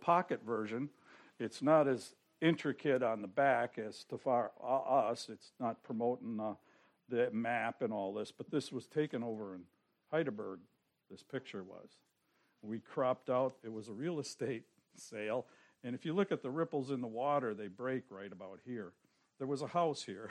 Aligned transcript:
pocket 0.00 0.40
version. 0.44 0.88
It's 1.38 1.62
not 1.62 1.88
as 1.88 2.14
intricate 2.40 3.02
on 3.02 3.22
the 3.22 3.28
back 3.28 3.78
as 3.78 4.04
to 4.04 4.18
far, 4.18 4.52
uh, 4.62 5.10
us. 5.10 5.28
It's 5.30 5.52
not 5.58 5.82
promoting 5.82 6.38
uh, 6.40 6.54
the 7.08 7.30
map 7.32 7.82
and 7.82 7.92
all 7.92 8.12
this, 8.12 8.32
but 8.32 8.50
this 8.50 8.72
was 8.72 8.86
taken 8.86 9.22
over 9.22 9.54
in 9.54 9.62
Heidelberg. 10.10 10.60
This 11.10 11.22
picture 11.22 11.62
was. 11.62 11.88
We 12.62 12.80
cropped 12.80 13.30
out. 13.30 13.54
It 13.62 13.72
was 13.72 13.88
a 13.88 13.92
real 13.92 14.20
estate 14.20 14.64
sale, 14.96 15.46
and 15.84 15.94
if 15.94 16.04
you 16.04 16.12
look 16.12 16.32
at 16.32 16.42
the 16.42 16.50
ripples 16.50 16.90
in 16.90 17.00
the 17.00 17.06
water, 17.06 17.54
they 17.54 17.68
break 17.68 18.04
right 18.10 18.32
about 18.32 18.60
here. 18.64 18.92
There 19.38 19.46
was 19.46 19.62
a 19.62 19.68
house 19.68 20.02
here, 20.02 20.30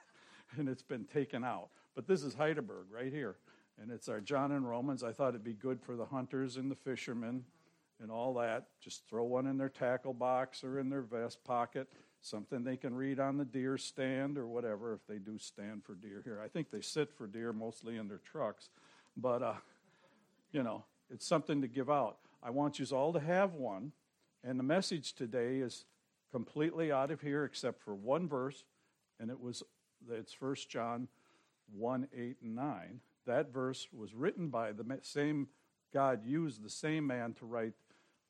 and 0.56 0.68
it's 0.68 0.82
been 0.82 1.04
taken 1.04 1.44
out. 1.44 1.68
But 1.94 2.06
this 2.06 2.22
is 2.22 2.34
Heidelberg 2.34 2.86
right 2.90 3.12
here, 3.12 3.36
and 3.80 3.90
it's 3.90 4.08
our 4.08 4.20
John 4.20 4.52
and 4.52 4.68
Romans. 4.68 5.02
I 5.02 5.12
thought 5.12 5.30
it'd 5.30 5.44
be 5.44 5.54
good 5.54 5.80
for 5.80 5.96
the 5.96 6.06
hunters 6.06 6.56
and 6.56 6.70
the 6.70 6.76
fishermen 6.76 7.44
and 8.02 8.10
all 8.10 8.34
that. 8.34 8.66
Just 8.80 9.06
throw 9.08 9.24
one 9.24 9.46
in 9.46 9.56
their 9.56 9.68
tackle 9.68 10.12
box 10.12 10.64
or 10.64 10.78
in 10.78 10.90
their 10.90 11.02
vest 11.02 11.42
pocket, 11.44 11.88
something 12.20 12.64
they 12.64 12.76
can 12.76 12.94
read 12.94 13.20
on 13.20 13.38
the 13.38 13.44
deer 13.44 13.78
stand 13.78 14.36
or 14.36 14.46
whatever 14.46 14.92
if 14.92 15.06
they 15.06 15.18
do 15.18 15.38
stand 15.38 15.84
for 15.84 15.94
deer 15.94 16.20
here. 16.24 16.40
I 16.44 16.48
think 16.48 16.70
they 16.70 16.80
sit 16.80 17.12
for 17.16 17.26
deer 17.26 17.52
mostly 17.52 17.96
in 17.96 18.08
their 18.08 18.20
trucks, 18.30 18.68
but 19.16 19.42
uh, 19.42 19.54
you 20.50 20.62
know, 20.62 20.84
it's 21.10 21.26
something 21.26 21.62
to 21.62 21.68
give 21.68 21.88
out. 21.88 22.18
I 22.42 22.50
want 22.50 22.78
you 22.78 22.86
all 22.94 23.12
to 23.12 23.20
have 23.20 23.54
one, 23.54 23.92
and 24.42 24.58
the 24.58 24.64
message 24.64 25.14
today 25.14 25.58
is 25.58 25.84
completely 26.32 26.90
out 26.90 27.10
of 27.10 27.20
here 27.20 27.44
except 27.44 27.80
for 27.82 27.94
one 27.94 28.28
verse, 28.28 28.64
and 29.20 29.30
it 29.30 29.40
was 29.40 29.62
it's 30.10 30.32
First 30.32 30.68
John 30.68 31.06
1 31.72 32.08
8 32.12 32.36
and 32.42 32.56
9. 32.56 33.00
That 33.26 33.52
verse 33.52 33.86
was 33.92 34.14
written 34.14 34.48
by 34.48 34.72
the 34.72 34.84
same 35.02 35.46
God 35.92 36.24
used 36.24 36.64
the 36.64 36.70
same 36.70 37.06
man 37.06 37.34
to 37.34 37.46
write 37.46 37.74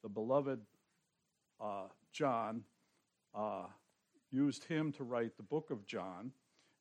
the 0.03 0.09
beloved 0.09 0.61
uh, 1.61 1.87
John, 2.13 2.65
uh, 3.35 3.67
used 4.31 4.65
him 4.65 4.93
to 4.93 5.05
write 5.05 5.37
the 5.37 5.43
book 5.43 5.71
of 5.71 5.87
John, 5.87 6.33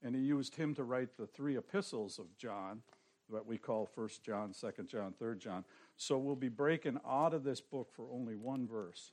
and 0.03 0.15
he 0.15 0.21
used 0.21 0.55
him 0.55 0.73
to 0.75 0.83
write 0.83 1.17
the 1.17 1.27
three 1.27 1.57
epistles 1.57 2.17
of 2.17 2.35
John, 2.37 2.81
what 3.27 3.45
we 3.45 3.57
call 3.57 3.85
First 3.85 4.23
John, 4.23 4.53
Second 4.53 4.87
John, 4.87 5.13
Third 5.19 5.39
John. 5.39 5.63
So 5.97 6.17
we'll 6.17 6.35
be 6.35 6.49
breaking 6.49 6.99
out 7.07 7.33
of 7.33 7.43
this 7.43 7.61
book 7.61 7.89
for 7.93 8.07
only 8.11 8.35
one 8.35 8.67
verse. 8.67 9.11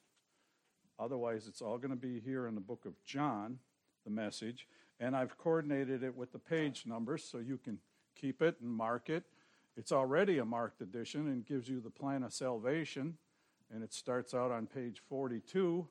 Otherwise, 0.99 1.47
it's 1.47 1.63
all 1.63 1.79
going 1.79 1.91
to 1.91 1.97
be 1.97 2.19
here 2.19 2.47
in 2.47 2.55
the 2.55 2.61
book 2.61 2.85
of 2.85 2.95
John, 3.05 3.59
the 4.05 4.11
message, 4.11 4.67
and 4.99 5.15
I've 5.15 5.39
coordinated 5.39 6.03
it 6.03 6.17
with 6.17 6.33
the 6.33 6.39
page 6.39 6.85
numbers 6.87 7.23
so 7.23 7.39
you 7.39 7.59
can 7.59 7.79
keep 8.17 8.43
it 8.43 8.57
and 8.61 8.71
mark 8.71 9.11
it. 9.11 9.25
It's 9.77 9.93
already 9.93 10.39
a 10.39 10.45
marked 10.45 10.81
edition 10.81 11.29
and 11.29 11.47
gives 11.47 11.69
you 11.69 11.81
the 11.81 11.91
plan 11.91 12.25
of 12.25 12.33
salvation 12.33 13.17
and 13.73 13.83
it 13.83 13.93
starts 13.93 14.35
out 14.35 14.51
on 14.51 14.67
page 14.67 15.03
42. 15.09 15.87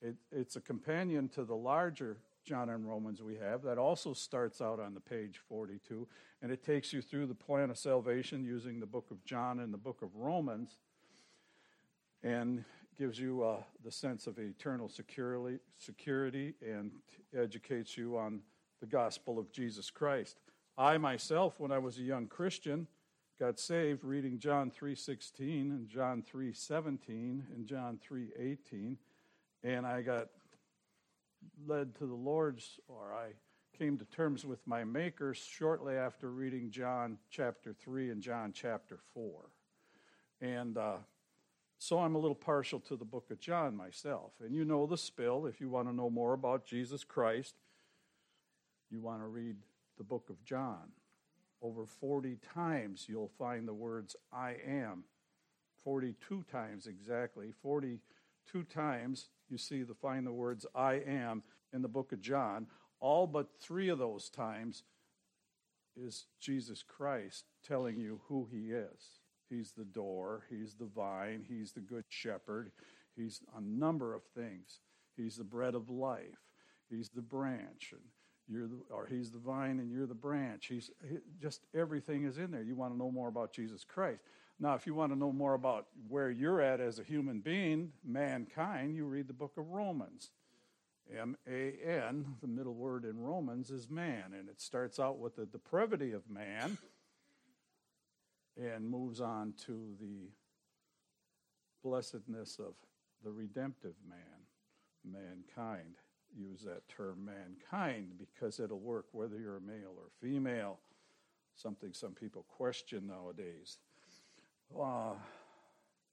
It, 0.00 0.16
it's 0.30 0.56
a 0.56 0.60
companion 0.60 1.28
to 1.30 1.44
the 1.44 1.54
larger 1.54 2.18
John 2.44 2.70
and 2.70 2.88
Romans 2.88 3.22
we 3.22 3.36
have 3.36 3.62
that 3.62 3.78
also 3.78 4.12
starts 4.12 4.60
out 4.60 4.80
on 4.80 4.94
the 4.94 5.00
page 5.00 5.40
42, 5.48 6.08
and 6.42 6.50
it 6.50 6.64
takes 6.64 6.92
you 6.92 7.00
through 7.00 7.26
the 7.26 7.34
plan 7.34 7.70
of 7.70 7.78
salvation 7.78 8.44
using 8.44 8.80
the 8.80 8.86
book 8.86 9.10
of 9.10 9.24
John 9.24 9.60
and 9.60 9.72
the 9.72 9.78
book 9.78 10.02
of 10.02 10.14
Romans, 10.16 10.78
and 12.22 12.64
gives 12.98 13.18
you 13.18 13.42
uh, 13.42 13.62
the 13.84 13.90
sense 13.90 14.26
of 14.26 14.38
eternal 14.38 14.88
security, 14.88 15.58
security 15.78 16.54
and 16.60 16.90
educates 17.36 17.96
you 17.96 18.16
on 18.18 18.40
the 18.80 18.86
gospel 18.86 19.38
of 19.38 19.50
Jesus 19.52 19.90
Christ. 19.90 20.38
I 20.76 20.98
myself, 20.98 21.58
when 21.58 21.70
I 21.70 21.78
was 21.78 21.98
a 21.98 22.02
young 22.02 22.26
Christian, 22.26 22.86
got 23.42 23.58
saved 23.58 24.04
reading 24.04 24.38
John 24.38 24.70
3:16 24.70 25.72
and 25.72 25.88
John 25.88 26.22
3:17 26.22 27.52
and 27.52 27.66
John 27.66 27.98
3:18 27.98 28.96
and 29.64 29.84
I 29.84 30.00
got 30.02 30.28
led 31.66 31.96
to 31.96 32.06
the 32.06 32.14
Lord's 32.14 32.78
or 32.86 33.12
I 33.12 33.32
came 33.76 33.98
to 33.98 34.04
terms 34.04 34.46
with 34.46 34.64
my 34.64 34.84
maker 34.84 35.34
shortly 35.34 35.96
after 35.96 36.30
reading 36.30 36.70
John 36.70 37.18
chapter 37.30 37.72
3 37.72 38.10
and 38.10 38.22
John 38.22 38.52
chapter 38.52 39.00
4. 39.12 39.50
And 40.40 40.78
uh, 40.78 40.98
so 41.78 41.98
I'm 41.98 42.14
a 42.14 42.20
little 42.20 42.36
partial 42.36 42.78
to 42.78 42.94
the 42.94 43.04
book 43.04 43.32
of 43.32 43.40
John 43.40 43.76
myself. 43.76 44.34
And 44.40 44.54
you 44.54 44.64
know 44.64 44.86
the 44.86 44.96
spill. 44.96 45.46
If 45.46 45.60
you 45.60 45.68
want 45.68 45.88
to 45.88 45.92
know 45.92 46.10
more 46.10 46.34
about 46.34 46.64
Jesus 46.64 47.02
Christ, 47.02 47.56
you 48.88 49.00
want 49.00 49.20
to 49.20 49.26
read 49.26 49.56
the 49.98 50.04
book 50.04 50.30
of 50.30 50.44
John. 50.44 50.92
Over 51.62 51.86
40 51.86 52.38
times 52.54 53.06
you'll 53.08 53.30
find 53.38 53.66
the 53.66 53.74
words 53.74 54.16
I 54.32 54.56
am. 54.66 55.04
42 55.84 56.44
times 56.50 56.86
exactly. 56.86 57.52
42 57.62 58.64
times 58.64 59.28
you 59.48 59.58
see 59.58 59.82
the 59.82 59.94
find 59.94 60.26
the 60.26 60.32
words 60.32 60.66
I 60.74 60.94
am 60.94 61.42
in 61.72 61.82
the 61.82 61.88
book 61.88 62.12
of 62.12 62.20
John. 62.20 62.66
All 63.00 63.26
but 63.26 63.48
three 63.60 63.88
of 63.88 63.98
those 63.98 64.28
times 64.28 64.84
is 65.96 66.26
Jesus 66.40 66.82
Christ 66.82 67.44
telling 67.66 67.98
you 67.98 68.20
who 68.28 68.48
he 68.50 68.72
is. 68.72 69.20
He's 69.48 69.72
the 69.72 69.84
door, 69.84 70.44
he's 70.48 70.74
the 70.74 70.86
vine, 70.86 71.44
he's 71.46 71.72
the 71.72 71.80
good 71.80 72.04
shepherd, 72.08 72.72
he's 73.14 73.40
a 73.56 73.60
number 73.60 74.14
of 74.14 74.22
things. 74.34 74.80
He's 75.14 75.36
the 75.36 75.44
bread 75.44 75.74
of 75.74 75.90
life, 75.90 76.40
he's 76.88 77.10
the 77.10 77.20
branch, 77.20 77.92
and 77.92 78.00
you're 78.48 78.66
the, 78.66 78.78
or 78.90 79.06
he's 79.06 79.30
the 79.30 79.38
vine 79.38 79.78
and 79.78 79.90
you're 79.90 80.06
the 80.06 80.14
branch. 80.14 80.66
He's 80.66 80.90
he, 81.08 81.18
just 81.40 81.62
everything 81.74 82.24
is 82.24 82.38
in 82.38 82.50
there. 82.50 82.62
You 82.62 82.74
want 82.74 82.92
to 82.92 82.98
know 82.98 83.10
more 83.10 83.28
about 83.28 83.52
Jesus 83.52 83.84
Christ. 83.84 84.22
Now, 84.60 84.74
if 84.74 84.86
you 84.86 84.94
want 84.94 85.12
to 85.12 85.18
know 85.18 85.32
more 85.32 85.54
about 85.54 85.86
where 86.08 86.30
you're 86.30 86.60
at 86.60 86.80
as 86.80 86.98
a 86.98 87.02
human 87.02 87.40
being, 87.40 87.92
mankind, 88.04 88.94
you 88.94 89.06
read 89.06 89.26
the 89.26 89.32
book 89.32 89.52
of 89.56 89.68
Romans. 89.70 90.30
M 91.18 91.36
A 91.48 91.74
N, 91.84 92.36
the 92.40 92.46
middle 92.46 92.74
word 92.74 93.04
in 93.04 93.18
Romans 93.18 93.70
is 93.70 93.90
man, 93.90 94.34
and 94.38 94.48
it 94.48 94.60
starts 94.60 95.00
out 95.00 95.18
with 95.18 95.36
the 95.36 95.46
depravity 95.46 96.12
of 96.12 96.30
man 96.30 96.78
and 98.56 98.88
moves 98.88 99.20
on 99.20 99.54
to 99.66 99.96
the 100.00 100.30
blessedness 101.82 102.58
of 102.58 102.74
the 103.24 103.30
redemptive 103.30 103.94
man, 104.08 104.46
mankind 105.04 105.96
use 106.36 106.62
that 106.62 106.88
term 106.88 107.24
mankind 107.24 108.12
because 108.18 108.60
it'll 108.60 108.78
work 108.78 109.06
whether 109.12 109.38
you're 109.38 109.56
a 109.56 109.60
male 109.60 109.94
or 109.96 110.10
female, 110.20 110.78
something 111.56 111.92
some 111.92 112.12
people 112.12 112.44
question 112.56 113.06
nowadays. 113.06 113.78
Uh, 114.78 115.14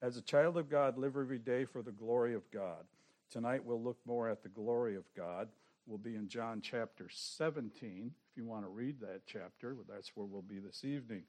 as 0.01 0.17
a 0.17 0.21
child 0.21 0.57
of 0.57 0.69
God, 0.69 0.97
live 0.97 1.17
every 1.17 1.39
day 1.39 1.65
for 1.65 1.81
the 1.81 1.91
glory 1.91 2.33
of 2.33 2.49
God. 2.51 2.85
Tonight 3.29 3.63
we'll 3.63 3.81
look 3.81 3.97
more 4.05 4.29
at 4.29 4.43
the 4.43 4.49
glory 4.49 4.95
of 4.95 5.03
God. 5.15 5.49
We'll 5.85 5.97
be 5.97 6.15
in 6.15 6.27
John 6.27 6.61
chapter 6.61 7.07
17. 7.11 8.11
If 8.31 8.37
you 8.37 8.45
want 8.45 8.63
to 8.63 8.69
read 8.69 8.99
that 9.01 9.21
chapter, 9.25 9.75
that's 9.87 10.11
where 10.15 10.25
we'll 10.25 10.41
be 10.41 10.59
this 10.59 10.83
evening. 10.83 11.23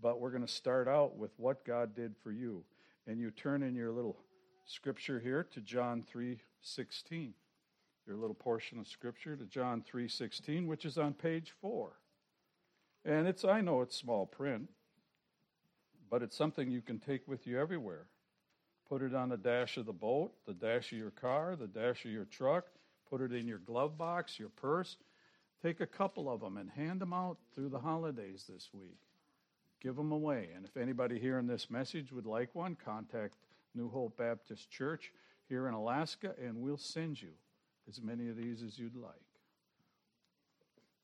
But 0.00 0.20
we're 0.20 0.30
going 0.30 0.46
to 0.46 0.52
start 0.52 0.88
out 0.88 1.16
with 1.16 1.30
what 1.36 1.64
God 1.64 1.94
did 1.94 2.14
for 2.22 2.32
you. 2.32 2.64
And 3.06 3.18
you 3.20 3.30
turn 3.30 3.62
in 3.62 3.74
your 3.74 3.90
little 3.90 4.16
scripture 4.64 5.20
here 5.20 5.44
to 5.52 5.60
John 5.60 6.04
3 6.10 6.38
16 6.62 7.34
your 8.06 8.16
little 8.16 8.34
portion 8.34 8.78
of 8.78 8.86
scripture 8.86 9.36
to 9.36 9.44
John 9.44 9.82
3:16, 9.82 10.66
which 10.66 10.84
is 10.84 10.98
on 10.98 11.14
page 11.14 11.50
4. 11.50 11.98
And 13.04 13.26
it's 13.26 13.44
I 13.44 13.60
know 13.60 13.80
it's 13.80 13.96
small 13.96 14.26
print, 14.26 14.70
but 16.10 16.22
it's 16.22 16.36
something 16.36 16.70
you 16.70 16.82
can 16.82 16.98
take 16.98 17.26
with 17.26 17.46
you 17.46 17.58
everywhere. 17.58 18.06
Put 18.88 19.02
it 19.02 19.14
on 19.14 19.28
the 19.28 19.36
dash 19.36 19.76
of 19.76 19.86
the 19.86 19.92
boat, 19.92 20.32
the 20.44 20.54
dash 20.54 20.92
of 20.92 20.98
your 20.98 21.10
car, 21.10 21.56
the 21.56 21.66
dash 21.66 22.04
of 22.04 22.10
your 22.10 22.26
truck, 22.26 22.66
put 23.08 23.20
it 23.20 23.32
in 23.32 23.46
your 23.46 23.58
glove 23.58 23.96
box, 23.96 24.38
your 24.38 24.50
purse. 24.50 24.96
Take 25.62 25.80
a 25.80 25.86
couple 25.86 26.28
of 26.28 26.40
them 26.40 26.56
and 26.56 26.68
hand 26.70 27.00
them 27.00 27.12
out 27.12 27.38
through 27.54 27.68
the 27.68 27.78
holidays 27.78 28.44
this 28.48 28.74
week. 28.74 28.98
Give 29.80 29.96
them 29.96 30.12
away. 30.12 30.50
And 30.54 30.64
if 30.64 30.76
anybody 30.76 31.18
hearing 31.18 31.46
this 31.46 31.70
message 31.70 32.12
would 32.12 32.26
like 32.26 32.54
one, 32.54 32.76
contact 32.76 33.36
New 33.74 33.88
Hope 33.88 34.16
Baptist 34.16 34.70
Church 34.70 35.12
here 35.48 35.68
in 35.68 35.74
Alaska 35.74 36.34
and 36.40 36.56
we'll 36.56 36.76
send 36.76 37.20
you 37.20 37.32
as 37.88 38.00
many 38.00 38.28
of 38.28 38.36
these 38.36 38.62
as 38.62 38.78
you'd 38.78 38.96
like. 38.96 39.12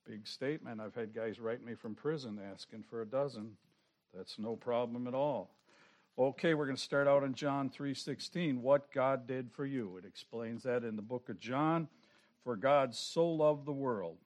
Big 0.07 0.27
statement. 0.27 0.81
I've 0.81 0.95
had 0.95 1.15
guys 1.15 1.39
write 1.39 1.65
me 1.65 1.75
from 1.75 1.95
prison 1.95 2.39
asking 2.53 2.85
for 2.89 3.03
a 3.03 3.07
dozen. 3.07 3.57
That's 4.15 4.39
no 4.39 4.57
problem 4.57 5.07
at 5.07 5.15
all. 5.15 5.51
Okay, 6.19 6.55
we're 6.55 6.65
going 6.65 6.77
to 6.77 6.83
start 6.83 7.07
out 7.07 7.23
in 7.23 7.35
John 7.35 7.71
3:16, 7.71 8.61
what 8.61 8.91
God 8.91 9.27
did 9.27 9.53
for 9.53 9.67
you. 9.67 9.99
It 9.99 10.05
explains 10.05 10.65
that 10.65 10.83
in 10.83 10.97
the 10.97 11.03
book 11.03 11.29
of 11.29 11.39
John, 11.39 11.89
for 12.43 12.57
God 12.57 12.95
so 12.95 13.29
loved 13.29 13.67
the 13.67 13.73
world. 13.73 14.17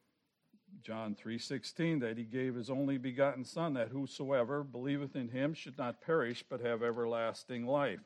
John 0.82 1.14
3:16 1.14 2.00
that 2.00 2.16
he 2.16 2.24
gave 2.24 2.54
his 2.54 2.70
only 2.70 2.96
begotten 2.96 3.44
son 3.44 3.74
that 3.74 3.88
whosoever 3.88 4.64
believeth 4.64 5.16
in 5.16 5.28
him 5.28 5.52
should 5.52 5.76
not 5.76 6.00
perish 6.00 6.44
but 6.48 6.60
have 6.60 6.82
everlasting 6.82 7.66
life. 7.66 8.00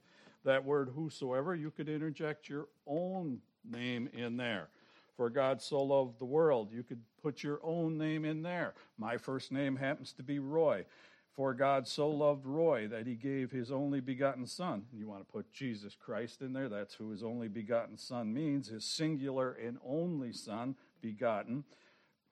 That 0.44 0.64
word 0.64 0.90
whosoever 0.94 1.54
you 1.54 1.70
could 1.70 1.88
interject 1.88 2.48
your 2.48 2.68
own 2.86 3.40
name 3.70 4.08
in 4.12 4.36
there. 4.36 4.68
For 5.16 5.30
God 5.30 5.62
so 5.62 5.82
loved 5.82 6.18
the 6.18 6.26
world, 6.26 6.70
you 6.72 6.82
could 6.82 7.00
put 7.22 7.42
your 7.42 7.58
own 7.62 7.96
name 7.96 8.24
in 8.24 8.42
there. 8.42 8.74
My 8.98 9.16
first 9.16 9.50
name 9.50 9.76
happens 9.76 10.12
to 10.12 10.22
be 10.22 10.38
Roy. 10.38 10.84
For 11.32 11.52
God 11.52 11.86
so 11.86 12.08
loved 12.08 12.46
Roy 12.46 12.88
that 12.88 13.06
he 13.06 13.14
gave 13.14 13.50
his 13.50 13.70
only 13.70 14.00
begotten 14.00 14.46
Son. 14.46 14.84
You 14.92 15.06
want 15.06 15.26
to 15.26 15.32
put 15.32 15.52
Jesus 15.52 15.94
Christ 15.94 16.40
in 16.40 16.52
there? 16.52 16.68
That's 16.68 16.94
who 16.94 17.10
his 17.10 17.22
only 17.22 17.48
begotten 17.48 17.98
Son 17.98 18.32
means, 18.32 18.68
his 18.68 18.84
singular 18.84 19.52
and 19.52 19.78
only 19.86 20.32
Son, 20.32 20.76
begotten, 21.02 21.64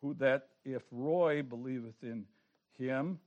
who 0.01 0.15
that 0.15 0.49
if 0.65 0.83
Roy 0.91 1.43
believeth 1.43 2.03
in 2.03 2.25
him, 2.79 3.19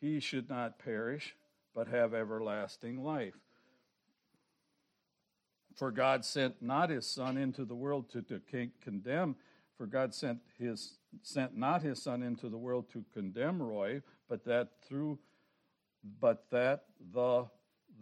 he 0.00 0.20
should 0.20 0.48
not 0.48 0.78
perish, 0.78 1.36
but 1.74 1.88
have 1.88 2.14
everlasting 2.14 3.04
life. 3.04 3.34
For 5.80 5.90
God 5.90 6.26
sent 6.26 6.60
not 6.60 6.90
his 6.90 7.10
Son 7.10 7.38
into 7.38 7.64
the 7.64 7.74
world 7.74 8.10
to, 8.10 8.20
to 8.20 8.42
condemn, 8.82 9.34
for 9.78 9.86
God 9.86 10.12
sent 10.14 10.40
his 10.58 10.98
sent 11.22 11.56
not 11.56 11.80
his 11.80 12.02
son 12.02 12.22
into 12.22 12.50
the 12.50 12.58
world 12.58 12.90
to 12.90 13.02
condemn 13.14 13.62
Roy, 13.62 14.02
but 14.28 14.44
that 14.44 14.68
through 14.86 15.18
but 16.20 16.44
that 16.50 16.84
the 17.14 17.46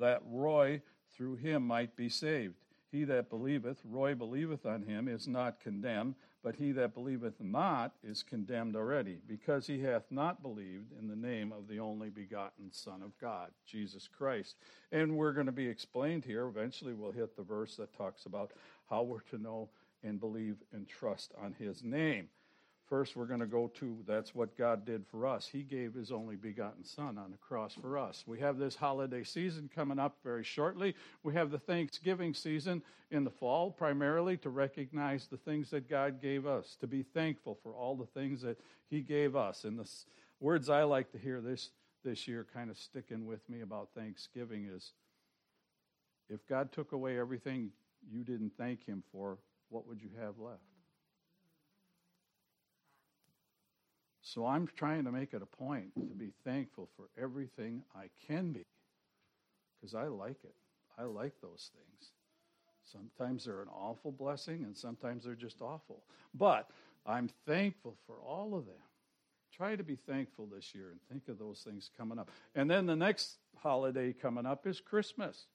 that 0.01 0.23
Roy 0.27 0.83
through 1.17 1.37
him 1.37 1.65
might 1.65 1.95
be 1.95 2.09
saved. 2.09 2.57
He 2.91 3.05
that 3.05 3.31
believeth, 3.31 3.79
Roy 3.85 4.17
believeth 4.17 4.67
on 4.67 4.83
him, 4.83 5.07
is 5.07 5.29
not 5.29 5.61
condemned, 5.61 6.17
but 6.49 6.56
he 6.56 6.73
that 6.73 6.95
believeth 6.95 7.39
not 7.43 7.93
is 8.03 8.23
condemned 8.23 8.75
already, 8.75 9.19
because 9.29 9.67
he 9.67 9.83
hath 9.83 10.05
not 10.11 10.41
believed 10.41 10.95
in 10.99 11.06
the 11.06 11.15
name 11.15 11.53
of 11.53 11.69
the 11.69 11.79
only 11.79 12.09
begotten 12.09 12.73
Son 12.73 13.03
of 13.03 13.12
God, 13.21 13.50
Jesus 13.67 14.09
Christ. 14.09 14.56
And 14.91 15.15
we're 15.15 15.35
going 15.35 15.45
to 15.45 15.53
be 15.53 15.69
explained 15.69 16.25
here. 16.25 16.47
Eventually, 16.47 16.95
we'll 16.95 17.12
hit 17.12 17.37
the 17.37 17.43
verse 17.43 17.77
that 17.77 17.95
talks 17.95 18.25
about 18.25 18.53
how 18.89 19.03
we're 19.03 19.21
to 19.29 19.37
know 19.37 19.69
and 20.03 20.19
believe 20.19 20.56
and 20.73 20.89
trust 20.89 21.35
on 21.39 21.55
his 21.59 21.85
name. 21.85 22.31
First, 22.88 23.17
we're 23.17 23.26
going 23.26 23.40
to 23.40 23.46
go 23.46 23.70
to 23.81 23.99
that's 24.06 24.35
what 24.35 24.56
God 24.56 24.87
did 24.87 25.06
for 25.06 25.26
us. 25.26 25.46
He 25.46 25.62
gave 25.62 25.93
His 25.93 26.11
only 26.11 26.37
begotten 26.37 26.85
Son 26.85 27.19
on 27.19 27.31
the 27.31 27.37
cross 27.37 27.75
for 27.75 27.99
us. 27.99 28.25
We 28.26 28.40
have 28.40 28.56
this 28.56 28.76
holiday 28.76 29.25
season 29.25 29.69
coming 29.75 29.99
up 29.99 30.17
very 30.25 30.43
shortly. 30.43 30.94
We 31.23 31.35
have 31.35 31.50
the 31.50 31.58
Thanksgiving 31.58 32.32
season 32.32 32.82
in 33.11 33.25
the 33.25 33.31
fall, 33.31 33.70
primarily 33.70 34.38
to 34.38 34.49
recognize 34.49 35.26
the 35.26 35.37
things 35.37 35.69
that 35.70 35.88
God 35.88 36.23
gave 36.23 36.46
us, 36.46 36.76
to 36.81 36.87
be 36.87 37.02
thankful 37.02 37.58
for 37.62 37.75
all 37.75 37.94
the 37.94 38.06
things 38.06 38.40
that 38.40 38.58
He 38.88 39.02
gave 39.02 39.37
us. 39.37 39.64
And 39.64 39.79
the 39.79 39.88
words 40.40 40.70
I 40.70 40.85
like 40.85 41.12
to 41.12 41.19
hear 41.19 41.43
this, 41.43 41.69
this 42.05 42.26
year 42.26 42.46
kind 42.55 42.70
of 42.70 42.79
sticking 42.79 43.26
with 43.26 43.46
me 43.50 43.61
about 43.61 43.90
Thanksgiving 43.94 44.67
is 44.75 44.93
if 46.31 46.46
God 46.46 46.73
took 46.73 46.93
away 46.93 47.19
everything 47.19 47.70
you 48.11 48.25
didn't 48.25 48.52
thank 48.56 48.87
Him 48.87 49.02
for, 49.12 49.37
what 49.69 49.87
would 49.87 50.00
you 50.00 50.11
have 50.19 50.38
left? 50.38 50.62
So 54.29 54.45
I'm 54.45 54.69
trying 54.77 55.05
to 55.05 55.11
make 55.11 55.33
it 55.33 55.41
a 55.41 55.47
point 55.47 55.95
to 55.95 56.15
be 56.15 56.33
thankful 56.45 56.87
for 56.97 57.09
everything 57.19 57.83
I 57.97 58.11
can 58.27 58.53
be 58.53 58.67
because 59.81 59.95
I 59.95 60.09
like 60.09 60.45
it. 60.45 60.55
I 60.99 61.05
like 61.05 61.33
those 61.41 61.71
things. 61.73 62.11
Sometimes 62.85 63.47
they're 63.47 63.63
an 63.63 63.69
awful 63.69 64.13
blessing 64.13 64.65
and 64.65 64.77
sometimes 64.77 65.25
they're 65.25 65.35
just 65.35 65.63
awful. 65.63 66.03
But 66.35 66.69
I'm 67.07 67.31
thankful 67.47 67.97
for 68.07 68.17
all 68.17 68.55
of 68.55 68.67
them. 68.67 68.75
Try 69.57 69.77
to 69.77 69.83
be 69.83 69.97
thankful 69.97 70.47
this 70.47 70.75
year 70.75 70.91
and 70.91 71.01
think 71.11 71.29
of 71.29 71.39
those 71.39 71.63
things 71.63 71.91
coming 71.97 72.19
up. 72.19 72.31
And 72.55 72.71
then 72.71 72.85
the 72.85 72.97
next 72.97 73.39
holiday 73.57 74.13
coming 74.13 74.45
up 74.45 74.67
is 74.67 74.79
Christmas. 74.79 75.47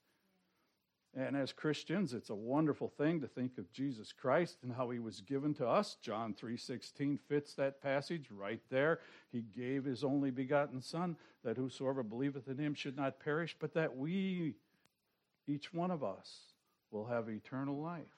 And 1.16 1.38
as 1.38 1.54
Christians, 1.54 2.14
it's 2.14 2.32
a 2.32 2.36
wonderful 2.36 2.88
thing 2.88 3.22
to 3.22 3.28
think 3.28 3.60
of 3.60 3.72
Jesus 3.72 4.12
Christ 4.12 4.58
and 4.64 4.74
how 4.74 4.90
he 4.90 4.98
was 4.98 5.22
given 5.22 5.54
to 5.56 5.68
us. 5.68 5.96
John 6.02 6.34
3:16 6.34 7.20
fits 7.20 7.54
that 7.54 7.82
passage 7.82 8.32
right 8.32 8.62
there. 8.70 9.00
He 9.32 9.42
gave 9.42 9.84
his 9.84 10.04
only 10.04 10.32
begotten 10.32 10.82
son 10.82 11.16
that 11.44 11.58
whosoever 11.58 12.02
believeth 12.02 12.48
in 12.48 12.58
him 12.58 12.74
should 12.74 12.96
not 12.96 13.20
perish, 13.20 13.56
but 13.60 13.74
that 13.74 13.96
we 13.96 14.56
each 15.46 15.74
one 15.74 15.92
of 15.92 16.04
us 16.04 16.54
will 16.90 17.06
have 17.06 17.30
eternal 17.30 17.80
life. 17.80 18.18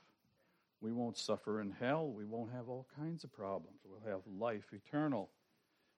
We 0.80 0.91
won't 0.91 1.18
suffer 1.18 1.59
in 1.59 1.71
hell. 1.71 2.07
We 2.07 2.25
won't 2.25 2.51
have 2.51 2.69
all 2.69 2.88
kinds 2.95 3.24
of 3.24 3.33
problems. 3.33 3.80
We'll 3.83 4.12
have 4.12 4.21
life 4.27 4.71
eternal. 4.71 5.31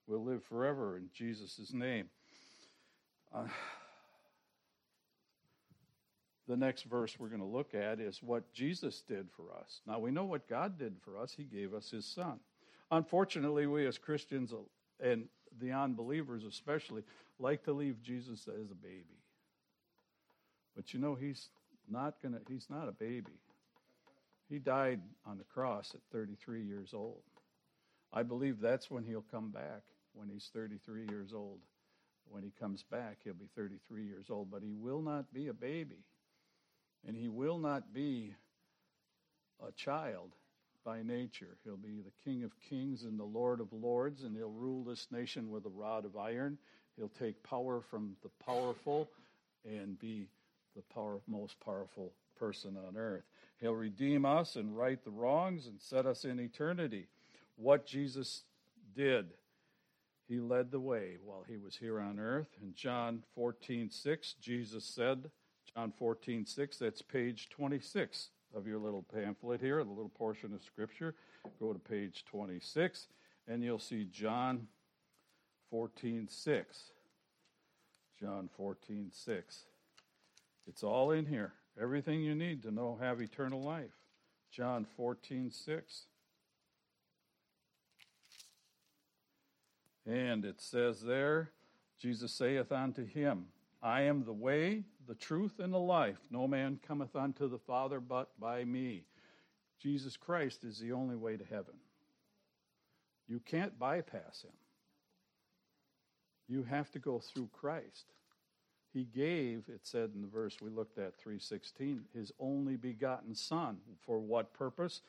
We'll 0.06 0.24
live 0.24 0.42
forever 0.44 0.96
in 0.96 1.10
Jesus' 1.12 1.72
name. 1.72 2.08
Uh, 3.32 3.48
the 6.48 6.56
next 6.56 6.84
verse 6.84 7.14
we're 7.18 7.28
going 7.28 7.40
to 7.40 7.46
look 7.46 7.74
at 7.74 8.00
is 8.00 8.22
what 8.22 8.52
Jesus 8.54 9.02
did 9.06 9.28
for 9.36 9.44
us. 9.60 9.80
Now, 9.86 9.98
we 9.98 10.10
know 10.10 10.24
what 10.24 10.48
God 10.48 10.78
did 10.78 10.96
for 11.04 11.18
us. 11.18 11.34
He 11.36 11.44
gave 11.44 11.74
us 11.74 11.90
His 11.90 12.06
Son. 12.06 12.40
Unfortunately, 12.90 13.66
we 13.66 13.86
as 13.86 13.98
Christians 13.98 14.52
and 14.98 15.28
the 15.60 15.72
unbelievers 15.72 16.44
especially 16.44 17.02
like 17.38 17.64
to 17.64 17.72
leave 17.72 18.02
Jesus 18.02 18.48
as 18.48 18.70
a 18.70 18.74
baby. 18.74 19.04
But 20.74 20.94
you 20.94 21.00
know, 21.00 21.14
He's 21.14 21.50
not 21.88 22.14
going 22.22 22.32
to, 22.32 22.40
He's 22.48 22.66
not 22.70 22.88
a 22.88 22.92
baby. 22.92 23.38
He 24.48 24.58
died 24.58 25.00
on 25.26 25.36
the 25.36 25.44
cross 25.44 25.92
at 25.94 26.00
33 26.12 26.62
years 26.62 26.94
old. 26.94 27.20
I 28.10 28.22
believe 28.22 28.58
that's 28.58 28.90
when 28.90 29.04
He'll 29.04 29.24
come 29.30 29.50
back, 29.50 29.82
when 30.14 30.30
He's 30.30 30.48
33 30.54 31.04
years 31.10 31.34
old. 31.34 31.58
When 32.30 32.42
He 32.42 32.52
comes 32.58 32.82
back, 32.90 33.18
He'll 33.22 33.34
be 33.34 33.50
33 33.54 34.04
years 34.04 34.26
old, 34.30 34.50
but 34.50 34.62
He 34.62 34.72
will 34.72 35.02
not 35.02 35.32
be 35.34 35.48
a 35.48 35.52
baby. 35.52 35.98
And 37.06 37.16
he 37.16 37.28
will 37.28 37.58
not 37.58 37.92
be 37.92 38.34
a 39.66 39.72
child 39.72 40.32
by 40.84 41.02
nature. 41.02 41.56
He'll 41.64 41.76
be 41.76 42.00
the 42.00 42.12
King 42.24 42.44
of 42.44 42.52
kings 42.68 43.02
and 43.02 43.18
the 43.18 43.24
Lord 43.24 43.60
of 43.60 43.72
lords, 43.72 44.22
and 44.22 44.36
he'll 44.36 44.50
rule 44.50 44.84
this 44.84 45.06
nation 45.10 45.50
with 45.50 45.66
a 45.66 45.70
rod 45.70 46.04
of 46.04 46.16
iron. 46.16 46.58
He'll 46.96 47.10
take 47.18 47.42
power 47.42 47.80
from 47.80 48.16
the 48.22 48.30
powerful 48.44 49.08
and 49.64 49.98
be 49.98 50.28
the 50.74 50.82
power, 50.94 51.20
most 51.26 51.58
powerful 51.60 52.12
person 52.38 52.76
on 52.86 52.96
earth. 52.96 53.24
He'll 53.60 53.74
redeem 53.74 54.24
us 54.24 54.56
and 54.56 54.76
right 54.76 55.02
the 55.02 55.10
wrongs 55.10 55.66
and 55.66 55.80
set 55.80 56.06
us 56.06 56.24
in 56.24 56.38
eternity. 56.38 57.08
What 57.56 57.86
Jesus 57.86 58.44
did, 58.94 59.26
he 60.28 60.38
led 60.38 60.70
the 60.70 60.80
way 60.80 61.16
while 61.24 61.44
he 61.48 61.56
was 61.56 61.76
here 61.76 62.00
on 62.00 62.18
earth. 62.18 62.48
In 62.62 62.74
John 62.74 63.24
14, 63.34 63.90
6, 63.90 64.34
Jesus 64.40 64.84
said, 64.84 65.30
John 65.78 65.92
14, 65.96 66.44
6, 66.44 66.78
that's 66.78 67.02
page 67.02 67.50
26 67.50 68.30
of 68.56 68.66
your 68.66 68.80
little 68.80 69.04
pamphlet 69.14 69.60
here, 69.60 69.84
the 69.84 69.90
little 69.90 70.08
portion 70.08 70.52
of 70.52 70.60
Scripture. 70.60 71.14
Go 71.60 71.72
to 71.72 71.78
page 71.78 72.24
26, 72.28 73.06
and 73.46 73.62
you'll 73.62 73.78
see 73.78 74.04
John 74.10 74.66
14, 75.70 76.26
6. 76.28 76.82
John 78.18 78.48
14, 78.56 79.10
6. 79.12 79.64
It's 80.66 80.82
all 80.82 81.12
in 81.12 81.26
here. 81.26 81.52
Everything 81.80 82.22
you 82.22 82.34
need 82.34 82.60
to 82.64 82.72
know 82.72 82.98
have 83.00 83.20
eternal 83.20 83.62
life. 83.62 83.94
John 84.50 84.84
14, 84.96 85.52
6. 85.52 86.06
And 90.06 90.44
it 90.44 90.60
says 90.60 91.02
there, 91.02 91.52
Jesus 92.00 92.32
saith 92.32 92.72
unto 92.72 93.06
him, 93.06 93.44
I 93.82 94.02
am 94.02 94.24
the 94.24 94.32
way, 94.32 94.84
the 95.06 95.14
truth, 95.14 95.60
and 95.60 95.72
the 95.72 95.78
life. 95.78 96.18
No 96.30 96.48
man 96.48 96.80
cometh 96.86 97.14
unto 97.14 97.48
the 97.48 97.58
Father 97.58 98.00
but 98.00 98.30
by 98.38 98.64
me. 98.64 99.04
Jesus 99.80 100.16
Christ 100.16 100.64
is 100.64 100.78
the 100.78 100.92
only 100.92 101.16
way 101.16 101.36
to 101.36 101.44
heaven. 101.44 101.74
You 103.28 103.40
can't 103.40 103.78
bypass 103.78 104.42
him. 104.42 104.52
You 106.48 106.64
have 106.64 106.90
to 106.92 106.98
go 106.98 107.20
through 107.20 107.50
Christ. 107.52 108.06
He 108.92 109.04
gave, 109.04 109.68
it 109.68 109.82
said 109.86 110.10
in 110.14 110.22
the 110.22 110.28
verse 110.28 110.56
we 110.60 110.70
looked 110.70 110.98
at, 110.98 111.16
316, 111.18 112.04
his 112.14 112.32
only 112.40 112.76
begotten 112.76 113.34
Son. 113.34 113.78
For 114.00 114.18
what 114.18 114.54
purpose? 114.54 115.02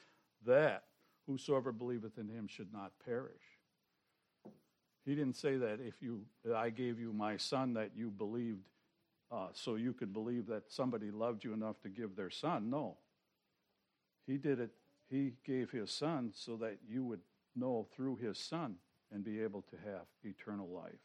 That 0.46 0.84
whosoever 1.26 1.72
believeth 1.72 2.18
in 2.18 2.28
him 2.28 2.48
should 2.48 2.72
not 2.74 2.92
perish 3.04 3.49
he 5.10 5.16
didn't 5.16 5.38
say 5.38 5.58
that 5.58 5.80
if 5.82 5.96
you, 6.02 6.22
that 6.46 6.56
I 6.56 6.70
gave 6.70 7.00
you 7.00 7.12
my 7.12 7.36
son 7.36 7.74
that 7.74 7.90
you 7.96 8.12
believed, 8.12 8.62
uh, 9.32 9.48
so 9.54 9.74
you 9.74 9.92
could 9.92 10.14
believe 10.14 10.46
that 10.48 10.72
somebody 10.72 11.10
loved 11.10 11.44
you 11.44 11.52
enough 11.52 11.82
to 11.82 11.90
give 11.90 12.16
their 12.16 12.30
son. 12.30 12.70
No. 12.70 12.96
He 14.28 14.38
did 14.38 14.60
it, 14.60 14.70
he 15.10 15.34
gave 15.44 15.72
his 15.72 15.90
son 15.90 16.32
so 16.36 16.58
that 16.58 16.78
you 16.88 17.04
would 17.04 17.22
know 17.56 17.88
through 17.96 18.18
his 18.18 18.38
son 18.38 18.76
and 19.12 19.24
be 19.24 19.42
able 19.42 19.64
to 19.64 19.78
have 19.84 20.06
eternal 20.24 20.68
life. 20.68 21.02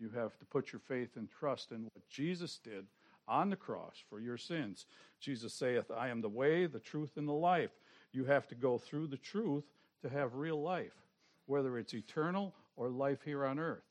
You 0.00 0.08
have 0.16 0.38
to 0.38 0.46
put 0.46 0.72
your 0.72 0.80
faith 0.80 1.16
and 1.16 1.28
trust 1.30 1.72
in 1.72 1.82
what 1.82 2.08
Jesus 2.08 2.58
did 2.64 2.86
on 3.28 3.50
the 3.50 3.56
cross 3.56 4.02
for 4.08 4.18
your 4.18 4.38
sins. 4.38 4.86
Jesus 5.20 5.52
saith, 5.52 5.90
I 5.90 6.08
am 6.08 6.22
the 6.22 6.28
way, 6.30 6.64
the 6.64 6.80
truth, 6.80 7.18
and 7.18 7.28
the 7.28 7.32
life. 7.32 7.72
You 8.12 8.24
have 8.24 8.48
to 8.48 8.54
go 8.54 8.78
through 8.78 9.08
the 9.08 9.18
truth 9.18 9.64
to 10.00 10.08
have 10.08 10.36
real 10.36 10.62
life, 10.62 10.96
whether 11.44 11.76
it's 11.76 11.92
eternal 11.92 12.54
or 12.76 12.88
life 12.88 13.20
here 13.24 13.44
on 13.44 13.58
earth. 13.58 13.84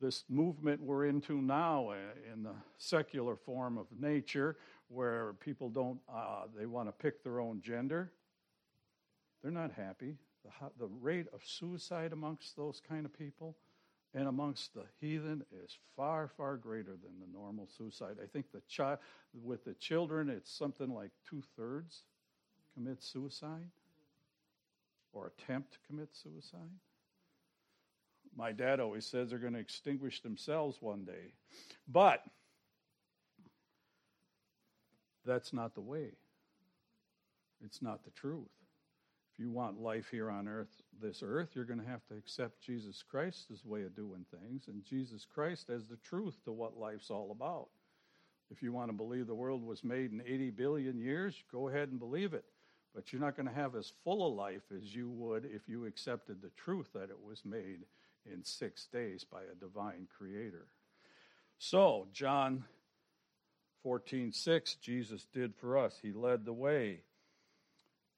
This 0.00 0.24
movement 0.28 0.80
we're 0.80 1.06
into 1.06 1.40
now 1.40 1.90
uh, 1.90 2.32
in 2.32 2.42
the 2.44 2.54
secular 2.76 3.36
form 3.36 3.78
of 3.78 3.86
nature, 3.98 4.56
where 4.88 5.34
people 5.40 5.68
don't, 5.68 5.98
uh, 6.12 6.44
they 6.56 6.66
want 6.66 6.88
to 6.88 6.92
pick 6.92 7.22
their 7.22 7.40
own 7.40 7.60
gender, 7.60 8.12
they're 9.42 9.50
not 9.50 9.72
happy. 9.72 10.16
The, 10.44 10.70
the 10.78 10.90
rate 11.00 11.26
of 11.32 11.40
suicide 11.44 12.12
amongst 12.12 12.56
those 12.56 12.80
kind 12.88 13.04
of 13.04 13.16
people 13.16 13.56
and 14.14 14.28
amongst 14.28 14.74
the 14.74 14.84
heathen 15.00 15.44
is 15.64 15.76
far, 15.96 16.28
far 16.28 16.56
greater 16.56 16.92
than 16.92 17.20
the 17.20 17.38
normal 17.38 17.68
suicide. 17.76 18.16
I 18.22 18.26
think 18.26 18.50
the 18.52 18.62
child 18.68 18.98
with 19.34 19.64
the 19.64 19.74
children, 19.74 20.30
it's 20.30 20.50
something 20.50 20.94
like 20.94 21.10
two 21.28 21.42
thirds 21.56 22.04
commit 22.74 23.02
suicide 23.02 23.70
or 25.12 25.32
attempt 25.38 25.72
to 25.72 25.78
commit 25.86 26.08
suicide. 26.12 26.70
My 28.38 28.52
dad 28.52 28.78
always 28.78 29.04
says 29.04 29.30
they're 29.30 29.38
going 29.40 29.54
to 29.54 29.58
extinguish 29.58 30.20
themselves 30.22 30.78
one 30.80 31.04
day. 31.04 31.32
But 31.88 32.22
that's 35.26 35.52
not 35.52 35.74
the 35.74 35.80
way. 35.80 36.12
It's 37.64 37.82
not 37.82 38.04
the 38.04 38.12
truth. 38.12 38.46
If 39.32 39.40
you 39.40 39.50
want 39.50 39.80
life 39.80 40.06
here 40.12 40.30
on 40.30 40.46
earth, 40.46 40.70
this 41.02 41.20
earth, 41.26 41.48
you're 41.54 41.64
going 41.64 41.80
to 41.80 41.90
have 41.90 42.06
to 42.06 42.16
accept 42.16 42.62
Jesus 42.62 43.02
Christ's 43.02 43.64
way 43.64 43.82
of 43.82 43.96
doing 43.96 44.24
things 44.30 44.68
and 44.68 44.84
Jesus 44.84 45.26
Christ 45.26 45.68
as 45.68 45.86
the 45.86 45.96
truth 45.96 46.38
to 46.44 46.52
what 46.52 46.78
life's 46.78 47.10
all 47.10 47.32
about. 47.32 47.66
If 48.52 48.62
you 48.62 48.72
want 48.72 48.88
to 48.90 48.96
believe 48.96 49.26
the 49.26 49.34
world 49.34 49.66
was 49.66 49.82
made 49.82 50.12
in 50.12 50.22
80 50.24 50.50
billion 50.50 50.96
years, 50.96 51.34
go 51.50 51.68
ahead 51.68 51.88
and 51.88 51.98
believe 51.98 52.34
it. 52.34 52.44
But 52.94 53.12
you're 53.12 53.20
not 53.20 53.36
going 53.36 53.48
to 53.48 53.54
have 53.54 53.74
as 53.74 53.92
full 54.04 54.24
a 54.24 54.30
life 54.32 54.62
as 54.74 54.94
you 54.94 55.10
would 55.10 55.44
if 55.44 55.68
you 55.68 55.86
accepted 55.86 56.40
the 56.40 56.50
truth 56.50 56.88
that 56.94 57.10
it 57.10 57.18
was 57.20 57.44
made 57.44 57.80
in 58.32 58.44
six 58.44 58.86
days 58.86 59.24
by 59.24 59.42
a 59.42 59.54
divine 59.54 60.06
creator. 60.16 60.66
So, 61.58 62.06
John 62.12 62.64
14, 63.82 64.32
6, 64.32 64.74
Jesus 64.76 65.26
did 65.32 65.54
for 65.54 65.78
us. 65.78 65.98
He 66.00 66.12
led 66.12 66.44
the 66.44 66.52
way. 66.52 67.00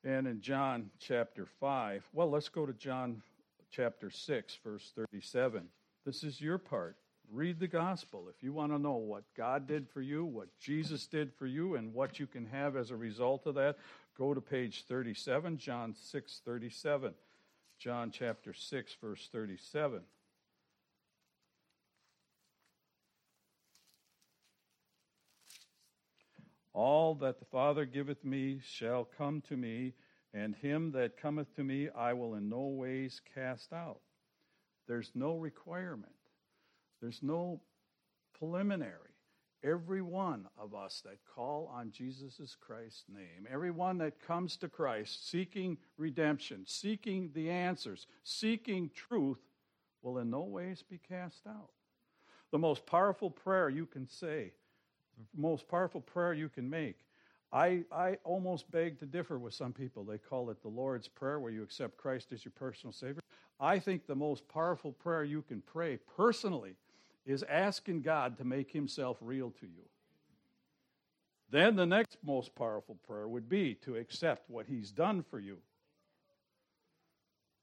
And 0.04 0.26
in 0.26 0.40
John 0.40 0.90
chapter 0.98 1.46
5, 1.46 2.08
well, 2.12 2.30
let's 2.30 2.48
go 2.48 2.66
to 2.66 2.72
John 2.72 3.22
chapter 3.70 4.10
6, 4.10 4.58
verse 4.64 4.92
37. 4.94 5.68
This 6.06 6.24
is 6.24 6.40
your 6.40 6.58
part. 6.58 6.96
Read 7.30 7.60
the 7.60 7.68
gospel. 7.68 8.26
If 8.28 8.42
you 8.42 8.52
want 8.52 8.72
to 8.72 8.78
know 8.78 8.96
what 8.96 9.22
God 9.36 9.68
did 9.68 9.88
for 9.88 10.00
you, 10.00 10.24
what 10.24 10.48
Jesus 10.58 11.06
did 11.06 11.32
for 11.32 11.46
you, 11.46 11.76
and 11.76 11.94
what 11.94 12.18
you 12.18 12.26
can 12.26 12.46
have 12.46 12.76
as 12.76 12.90
a 12.90 12.96
result 12.96 13.46
of 13.46 13.54
that, 13.54 13.76
go 14.18 14.34
to 14.34 14.40
page 14.40 14.84
37, 14.88 15.58
John 15.58 15.94
6, 15.94 16.40
37. 16.44 17.14
John 17.80 18.10
chapter 18.10 18.52
6, 18.52 18.96
verse 19.00 19.30
37. 19.32 20.02
All 26.74 27.14
that 27.14 27.38
the 27.38 27.46
Father 27.46 27.86
giveth 27.86 28.22
me 28.22 28.60
shall 28.62 29.08
come 29.16 29.40
to 29.48 29.56
me, 29.56 29.94
and 30.34 30.54
him 30.54 30.92
that 30.92 31.16
cometh 31.16 31.56
to 31.56 31.64
me 31.64 31.88
I 31.88 32.12
will 32.12 32.34
in 32.34 32.50
no 32.50 32.66
ways 32.66 33.22
cast 33.34 33.72
out. 33.72 34.00
There's 34.86 35.12
no 35.14 35.38
requirement, 35.38 36.12
there's 37.00 37.22
no 37.22 37.62
preliminary. 38.38 39.09
Every 39.62 40.00
one 40.00 40.46
of 40.58 40.74
us 40.74 41.02
that 41.04 41.18
call 41.34 41.70
on 41.74 41.90
Jesus 41.92 42.56
Christ's 42.58 43.04
name, 43.14 43.46
every 43.50 43.70
one 43.70 43.98
that 43.98 44.20
comes 44.26 44.56
to 44.58 44.68
Christ 44.68 45.28
seeking 45.28 45.76
redemption, 45.98 46.64
seeking 46.66 47.30
the 47.34 47.50
answers, 47.50 48.06
seeking 48.24 48.90
truth, 48.94 49.40
will 50.02 50.18
in 50.18 50.30
no 50.30 50.40
ways 50.40 50.82
be 50.82 50.98
cast 50.98 51.46
out. 51.46 51.70
The 52.52 52.58
most 52.58 52.86
powerful 52.86 53.30
prayer 53.30 53.68
you 53.68 53.84
can 53.84 54.08
say 54.08 54.52
the 55.34 55.40
most 55.40 55.68
powerful 55.68 56.00
prayer 56.00 56.32
you 56.32 56.48
can 56.48 56.68
make. 56.68 56.98
I, 57.52 57.82
I 57.90 58.16
almost 58.24 58.70
beg 58.70 58.98
to 59.00 59.06
differ 59.06 59.38
with 59.38 59.54
some 59.54 59.72
people. 59.72 60.04
They 60.04 60.18
call 60.18 60.50
it 60.50 60.62
the 60.62 60.68
Lord's 60.68 61.08
Prayer, 61.08 61.40
where 61.40 61.50
you 61.50 61.62
accept 61.62 61.96
Christ 61.96 62.32
as 62.32 62.44
your 62.44 62.52
personal 62.52 62.92
Savior. 62.92 63.22
I 63.58 63.78
think 63.78 64.06
the 64.06 64.14
most 64.14 64.48
powerful 64.48 64.92
prayer 64.92 65.24
you 65.24 65.42
can 65.42 65.60
pray 65.60 65.98
personally 66.16 66.76
is 67.26 67.42
asking 67.44 68.02
God 68.02 68.38
to 68.38 68.44
make 68.44 68.72
Himself 68.72 69.18
real 69.20 69.50
to 69.60 69.66
you. 69.66 69.84
Then 71.50 71.76
the 71.76 71.86
next 71.86 72.18
most 72.22 72.54
powerful 72.54 72.96
prayer 73.06 73.26
would 73.26 73.48
be 73.48 73.74
to 73.82 73.96
accept 73.96 74.48
what 74.48 74.66
He's 74.66 74.90
done 74.90 75.22
for 75.22 75.38
you. 75.38 75.58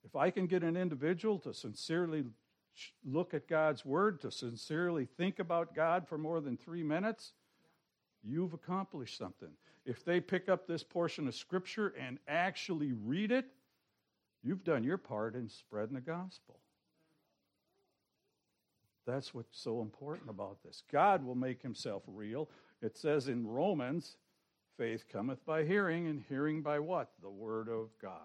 If 0.04 0.16
I 0.16 0.30
can 0.30 0.48
get 0.48 0.64
an 0.64 0.78
individual 0.78 1.40
to 1.40 1.54
sincerely 1.54 2.24
look 3.06 3.34
at 3.34 3.48
God's 3.48 3.86
Word, 3.86 4.22
to 4.22 4.32
sincerely 4.32 5.06
think 5.06 5.40
about 5.40 5.76
God 5.76 6.08
for 6.08 6.18
more 6.18 6.40
than 6.40 6.58
three 6.58 6.84
minutes, 6.84 7.34
you've 8.24 8.54
accomplished 8.54 9.18
something. 9.18 9.52
If 9.86 10.04
they 10.04 10.20
pick 10.20 10.50
up 10.50 10.68
this 10.68 10.84
portion 10.84 11.28
of 11.28 11.36
Scripture 11.36 11.94
and 12.00 12.20
actually 12.28 12.92
read 12.92 13.32
it, 13.32 13.46
you've 14.44 14.64
done 14.64 14.84
your 14.84 14.98
part 14.98 15.36
in 15.36 15.50
spreading 15.50 15.96
the 15.96 16.02
gospel. 16.02 16.60
That's 19.08 19.34
what's 19.34 19.60
so 19.60 19.82
important 19.82 20.30
about 20.30 20.58
this. 20.64 20.84
God 20.92 21.26
will 21.26 21.36
make 21.36 21.62
himself 21.64 22.04
real. 22.06 22.50
It 22.82 22.98
says 22.98 23.28
in 23.28 23.48
Romans, 23.48 24.18
faith 24.78 25.06
cometh 25.12 25.44
by 25.46 25.64
hearing, 25.64 26.08
and 26.08 26.24
hearing 26.30 26.62
by 26.62 26.80
what? 26.80 27.10
The 27.24 27.30
Word 27.30 27.70
of 27.70 27.90
God. 28.00 28.20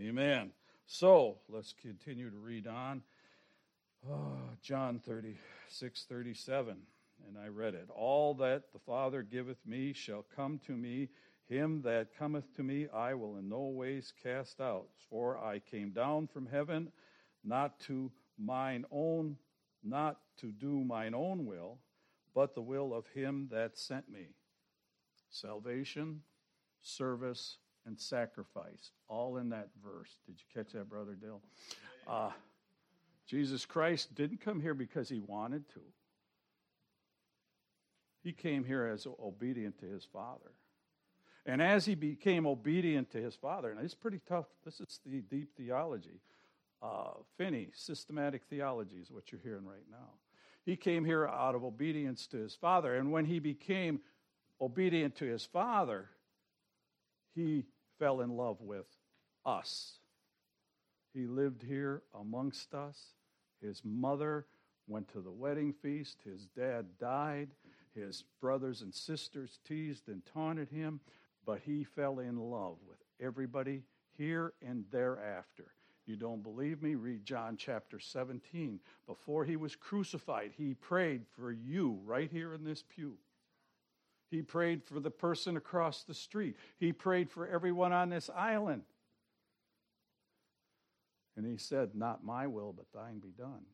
Amen. 0.00 0.50
So 0.86 1.38
let's 1.48 1.72
continue 1.80 2.30
to 2.30 2.38
read 2.38 2.66
on. 2.66 3.02
Oh, 4.10 4.38
John 4.62 4.98
36, 4.98 6.06
37 6.08 6.76
and 7.26 7.38
I 7.38 7.48
read 7.48 7.74
it. 7.74 7.88
All 7.94 8.34
that 8.34 8.72
the 8.72 8.78
Father 8.78 9.22
giveth 9.22 9.58
me 9.66 9.92
shall 9.92 10.24
come 10.34 10.60
to 10.66 10.72
me. 10.72 11.08
Him 11.48 11.82
that 11.82 12.16
cometh 12.16 12.54
to 12.56 12.62
me 12.62 12.88
I 12.92 13.14
will 13.14 13.36
in 13.36 13.48
no 13.48 13.66
ways 13.66 14.12
cast 14.22 14.60
out. 14.60 14.88
For 15.08 15.38
I 15.38 15.60
came 15.60 15.90
down 15.90 16.26
from 16.26 16.46
heaven 16.46 16.90
not 17.44 17.78
to 17.80 18.10
mine 18.38 18.84
own, 18.90 19.36
not 19.86 20.18
to 20.38 20.52
do 20.52 20.84
mine 20.84 21.14
own 21.14 21.46
will, 21.46 21.78
but 22.34 22.54
the 22.54 22.60
will 22.60 22.92
of 22.92 23.06
him 23.08 23.48
that 23.50 23.78
sent 23.78 24.10
me. 24.10 24.26
Salvation, 25.30 26.22
service, 26.82 27.58
and 27.86 27.98
sacrifice, 27.98 28.90
all 29.08 29.36
in 29.36 29.48
that 29.50 29.68
verse. 29.82 30.18
Did 30.26 30.36
you 30.38 30.62
catch 30.62 30.72
that, 30.72 30.88
Brother 30.88 31.14
Dill? 31.14 31.40
Uh, 32.06 32.30
Jesus 33.26 33.64
Christ 33.64 34.14
didn't 34.14 34.40
come 34.40 34.60
here 34.60 34.74
because 34.74 35.08
he 35.08 35.20
wanted 35.20 35.68
to. 35.70 35.80
He 38.22 38.32
came 38.32 38.64
here 38.64 38.86
as 38.86 39.06
obedient 39.22 39.78
to 39.80 39.86
his 39.86 40.04
father. 40.04 40.52
And 41.46 41.62
as 41.62 41.86
he 41.86 41.94
became 41.94 42.44
obedient 42.44 43.12
to 43.12 43.18
his 43.18 43.36
father, 43.36 43.70
and 43.70 43.80
it's 43.80 43.94
pretty 43.94 44.20
tough, 44.28 44.46
this 44.64 44.80
is 44.80 44.98
the 45.06 45.20
deep 45.20 45.56
theology. 45.56 46.20
Uh, 46.82 47.10
Finney, 47.38 47.68
systematic 47.74 48.42
theology 48.48 48.96
is 48.96 49.10
what 49.10 49.32
you're 49.32 49.40
hearing 49.40 49.64
right 49.64 49.86
now. 49.90 50.10
He 50.64 50.76
came 50.76 51.04
here 51.04 51.26
out 51.26 51.54
of 51.54 51.64
obedience 51.64 52.26
to 52.28 52.38
his 52.38 52.54
father. 52.54 52.96
And 52.96 53.12
when 53.12 53.24
he 53.24 53.38
became 53.38 54.00
obedient 54.60 55.14
to 55.16 55.24
his 55.24 55.44
father, 55.44 56.10
he 57.34 57.64
fell 57.98 58.20
in 58.20 58.30
love 58.30 58.60
with 58.60 58.86
us. 59.44 59.98
He 61.14 61.26
lived 61.26 61.62
here 61.62 62.02
amongst 62.18 62.74
us. 62.74 62.98
His 63.62 63.80
mother 63.84 64.46
went 64.86 65.08
to 65.12 65.20
the 65.20 65.30
wedding 65.30 65.72
feast. 65.72 66.18
His 66.24 66.46
dad 66.56 66.86
died. 67.00 67.50
His 67.94 68.24
brothers 68.40 68.82
and 68.82 68.94
sisters 68.94 69.58
teased 69.66 70.08
and 70.08 70.22
taunted 70.34 70.68
him, 70.68 71.00
but 71.46 71.60
he 71.64 71.84
fell 71.84 72.18
in 72.18 72.36
love 72.36 72.76
with 72.86 72.98
everybody 73.20 73.82
here 74.18 74.52
and 74.60 74.84
thereafter. 74.90 75.72
You 76.06 76.16
don't 76.16 76.42
believe 76.42 76.82
me? 76.82 76.94
Read 76.94 77.24
John 77.24 77.56
chapter 77.56 77.98
17. 77.98 78.78
Before 79.06 79.44
he 79.44 79.56
was 79.56 79.74
crucified, 79.74 80.52
he 80.56 80.74
prayed 80.74 81.22
for 81.36 81.50
you 81.50 81.98
right 82.04 82.30
here 82.30 82.54
in 82.54 82.64
this 82.64 82.82
pew. 82.82 83.14
He 84.30 84.42
prayed 84.42 84.84
for 84.84 85.00
the 85.00 85.10
person 85.10 85.56
across 85.56 86.04
the 86.04 86.14
street. 86.14 86.56
He 86.78 86.92
prayed 86.92 87.30
for 87.30 87.46
everyone 87.46 87.92
on 87.92 88.08
this 88.08 88.30
island. 88.34 88.82
And 91.36 91.44
he 91.44 91.56
said, 91.56 91.94
Not 91.94 92.24
my 92.24 92.46
will, 92.46 92.72
but 92.72 92.86
thine 92.94 93.18
be 93.18 93.32
done. 93.36 93.66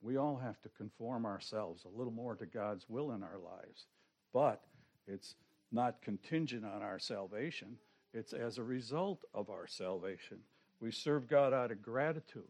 We 0.00 0.16
all 0.16 0.36
have 0.36 0.60
to 0.62 0.68
conform 0.68 1.24
ourselves 1.24 1.84
a 1.84 1.96
little 1.96 2.12
more 2.12 2.34
to 2.34 2.46
God's 2.46 2.88
will 2.88 3.12
in 3.12 3.22
our 3.22 3.38
lives. 3.38 3.86
But 4.32 4.62
it's 5.06 5.36
not 5.70 6.02
contingent 6.02 6.64
on 6.64 6.82
our 6.82 6.98
salvation, 6.98 7.76
it's 8.12 8.32
as 8.32 8.58
a 8.58 8.62
result 8.62 9.24
of 9.34 9.50
our 9.50 9.66
salvation. 9.66 10.38
We 10.80 10.90
serve 10.90 11.28
God 11.28 11.52
out 11.52 11.70
of 11.70 11.82
gratitude, 11.82 12.42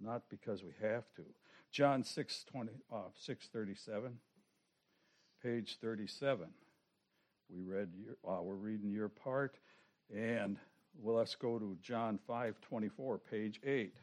not 0.00 0.22
because 0.28 0.62
we 0.62 0.72
have 0.80 1.04
to. 1.16 1.22
John 1.70 2.04
6, 2.04 2.44
20, 2.50 2.70
uh, 2.92 2.96
637, 3.16 4.18
page 5.42 5.78
37. 5.80 6.46
We 7.48 7.62
read 7.62 7.88
your, 7.96 8.16
uh, 8.28 8.42
we're 8.42 8.54
reading 8.54 8.90
your 8.90 9.08
part, 9.08 9.58
and 10.14 10.58
well, 11.00 11.16
let's 11.16 11.34
go 11.34 11.58
to 11.58 11.76
John 11.82 12.18
5, 12.26 12.60
24, 12.60 13.18
page 13.18 13.60
8. 13.64 13.94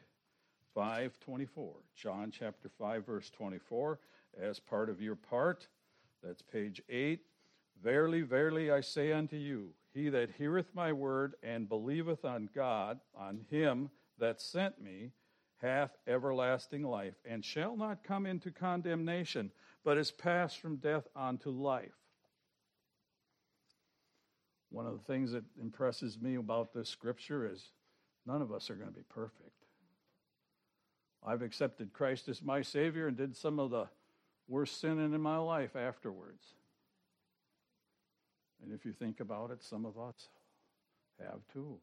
524. 0.74 1.72
John 1.94 2.32
chapter 2.36 2.70
5, 2.78 3.06
verse 3.06 3.30
24, 3.30 3.98
as 4.40 4.58
part 4.58 4.88
of 4.88 5.00
your 5.00 5.16
part. 5.16 5.66
That's 6.22 6.42
page 6.42 6.82
8. 6.88 7.20
Verily, 7.82 8.22
verily, 8.22 8.70
I 8.70 8.80
say 8.80 9.12
unto 9.12 9.36
you, 9.36 9.70
he 9.92 10.08
that 10.08 10.30
heareth 10.38 10.74
my 10.74 10.92
word 10.92 11.34
and 11.42 11.68
believeth 11.68 12.24
on 12.24 12.48
God, 12.54 13.00
on 13.14 13.40
him 13.50 13.90
that 14.18 14.40
sent 14.40 14.80
me 14.80 15.12
hath 15.60 15.90
everlasting 16.06 16.82
life, 16.82 17.14
and 17.24 17.44
shall 17.44 17.76
not 17.76 18.02
come 18.02 18.24
into 18.24 18.50
condemnation, 18.50 19.50
but 19.84 19.98
is 19.98 20.10
passed 20.10 20.58
from 20.58 20.76
death 20.76 21.06
unto 21.14 21.50
life. 21.50 21.92
One 24.70 24.86
of 24.86 24.92
the 24.92 25.12
things 25.12 25.32
that 25.32 25.44
impresses 25.60 26.18
me 26.20 26.36
about 26.36 26.72
this 26.72 26.88
scripture 26.88 27.50
is 27.50 27.72
none 28.24 28.40
of 28.40 28.52
us 28.52 28.70
are 28.70 28.76
going 28.76 28.88
to 28.88 28.94
be 28.94 29.04
perfect. 29.08 29.50
I've 31.26 31.42
accepted 31.42 31.92
Christ 31.92 32.28
as 32.28 32.42
my 32.42 32.62
Savior 32.62 33.08
and 33.08 33.16
did 33.16 33.36
some 33.36 33.58
of 33.58 33.70
the 33.70 33.88
worst 34.48 34.80
sinning 34.80 35.12
in 35.12 35.20
my 35.20 35.36
life 35.36 35.76
afterwards. 35.76 36.54
And 38.62 38.72
if 38.72 38.84
you 38.84 38.92
think 38.92 39.20
about 39.20 39.50
it, 39.50 39.62
some 39.62 39.84
of 39.84 39.98
us 39.98 40.28
have 41.18 41.40
too. 41.52 41.78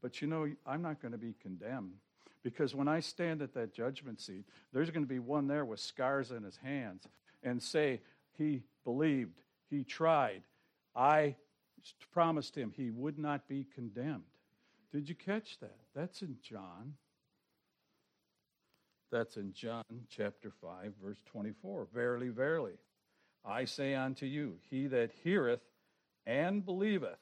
But 0.00 0.20
you 0.20 0.28
know, 0.28 0.48
I'm 0.66 0.82
not 0.82 1.00
going 1.02 1.12
to 1.12 1.18
be 1.18 1.34
condemned 1.42 1.94
because 2.42 2.74
when 2.74 2.88
I 2.88 3.00
stand 3.00 3.42
at 3.42 3.54
that 3.54 3.74
judgment 3.74 4.20
seat, 4.20 4.44
there's 4.72 4.90
going 4.90 5.04
to 5.04 5.08
be 5.08 5.18
one 5.18 5.48
there 5.48 5.64
with 5.64 5.80
scars 5.80 6.30
in 6.30 6.42
his 6.44 6.56
hands 6.56 7.06
and 7.42 7.62
say, 7.62 8.00
He 8.36 8.62
believed, 8.84 9.40
he 9.68 9.84
tried. 9.84 10.42
I 10.94 11.36
promised 12.12 12.54
him 12.54 12.72
he 12.76 12.90
would 12.90 13.18
not 13.18 13.48
be 13.48 13.66
condemned. 13.74 14.24
Did 14.92 15.08
you 15.08 15.14
catch 15.14 15.58
that? 15.60 15.76
That's 15.94 16.22
in 16.22 16.36
John. 16.42 16.94
That's 19.10 19.36
in 19.36 19.52
John 19.52 19.84
chapter 20.08 20.50
5, 20.50 20.92
verse 21.02 21.18
24. 21.26 21.88
Verily, 21.94 22.28
verily, 22.28 22.72
I 23.44 23.64
say 23.64 23.94
unto 23.94 24.26
you, 24.26 24.58
he 24.70 24.86
that 24.88 25.10
heareth 25.22 25.60
and 26.26 26.64
believeth, 26.64 27.18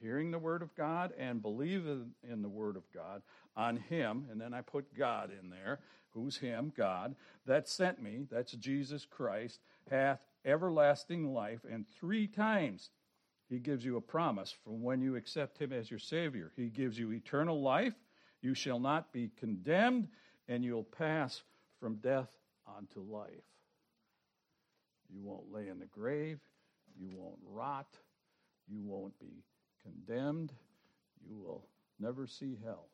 hearing 0.00 0.30
the 0.30 0.38
word 0.38 0.62
of 0.62 0.74
God 0.74 1.12
and 1.18 1.40
believeth 1.40 2.06
in 2.28 2.42
the 2.42 2.48
word 2.48 2.76
of 2.76 2.90
God, 2.92 3.22
on 3.56 3.76
him, 3.76 4.26
and 4.30 4.40
then 4.40 4.52
I 4.52 4.60
put 4.60 4.94
God 4.94 5.30
in 5.30 5.50
there, 5.50 5.80
who's 6.10 6.36
him, 6.36 6.72
God, 6.76 7.14
that 7.46 7.68
sent 7.68 8.02
me, 8.02 8.26
that's 8.30 8.52
Jesus 8.52 9.06
Christ, 9.06 9.60
hath 9.90 10.20
everlasting 10.44 11.32
life, 11.32 11.60
and 11.70 11.86
three 11.98 12.26
times 12.26 12.90
he 13.48 13.58
gives 13.58 13.84
you 13.84 13.96
a 13.96 14.00
promise 14.00 14.54
from 14.64 14.82
when 14.82 15.00
you 15.02 15.16
accept 15.16 15.58
him 15.58 15.72
as 15.72 15.90
your 15.90 16.00
Savior. 16.00 16.52
He 16.56 16.68
gives 16.68 16.98
you 16.98 17.12
eternal 17.12 17.60
life, 17.60 17.94
you 18.40 18.54
shall 18.54 18.80
not 18.80 19.12
be 19.12 19.30
condemned, 19.38 20.08
and 20.48 20.64
you'll 20.64 20.84
pass 20.84 21.42
from 21.78 21.96
death 21.96 22.30
unto 22.76 23.00
life. 23.00 23.51
You 25.12 25.22
won't 25.22 25.52
lay 25.52 25.68
in 25.68 25.78
the 25.78 25.86
grave, 25.86 26.38
you 26.98 27.10
won't 27.12 27.38
rot, 27.46 27.98
you 28.68 28.80
won't 28.82 29.18
be 29.18 29.44
condemned, 29.82 30.52
you 31.26 31.36
will 31.36 31.66
never 32.00 32.26
see 32.26 32.58
hell 32.64 32.88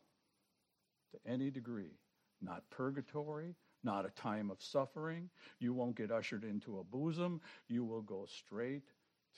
to 1.13 1.31
any 1.31 1.51
degree. 1.51 1.99
Not 2.41 2.69
purgatory, 2.71 3.55
not 3.83 4.07
a 4.07 4.11
time 4.11 4.51
of 4.51 4.63
suffering. 4.63 5.31
You 5.59 5.73
won't 5.73 5.97
get 5.97 6.11
ushered 6.11 6.45
into 6.45 6.79
a 6.79 6.85
bosom. 6.85 7.41
You 7.69 7.85
will 7.85 8.03
go 8.03 8.27
straight 8.27 8.85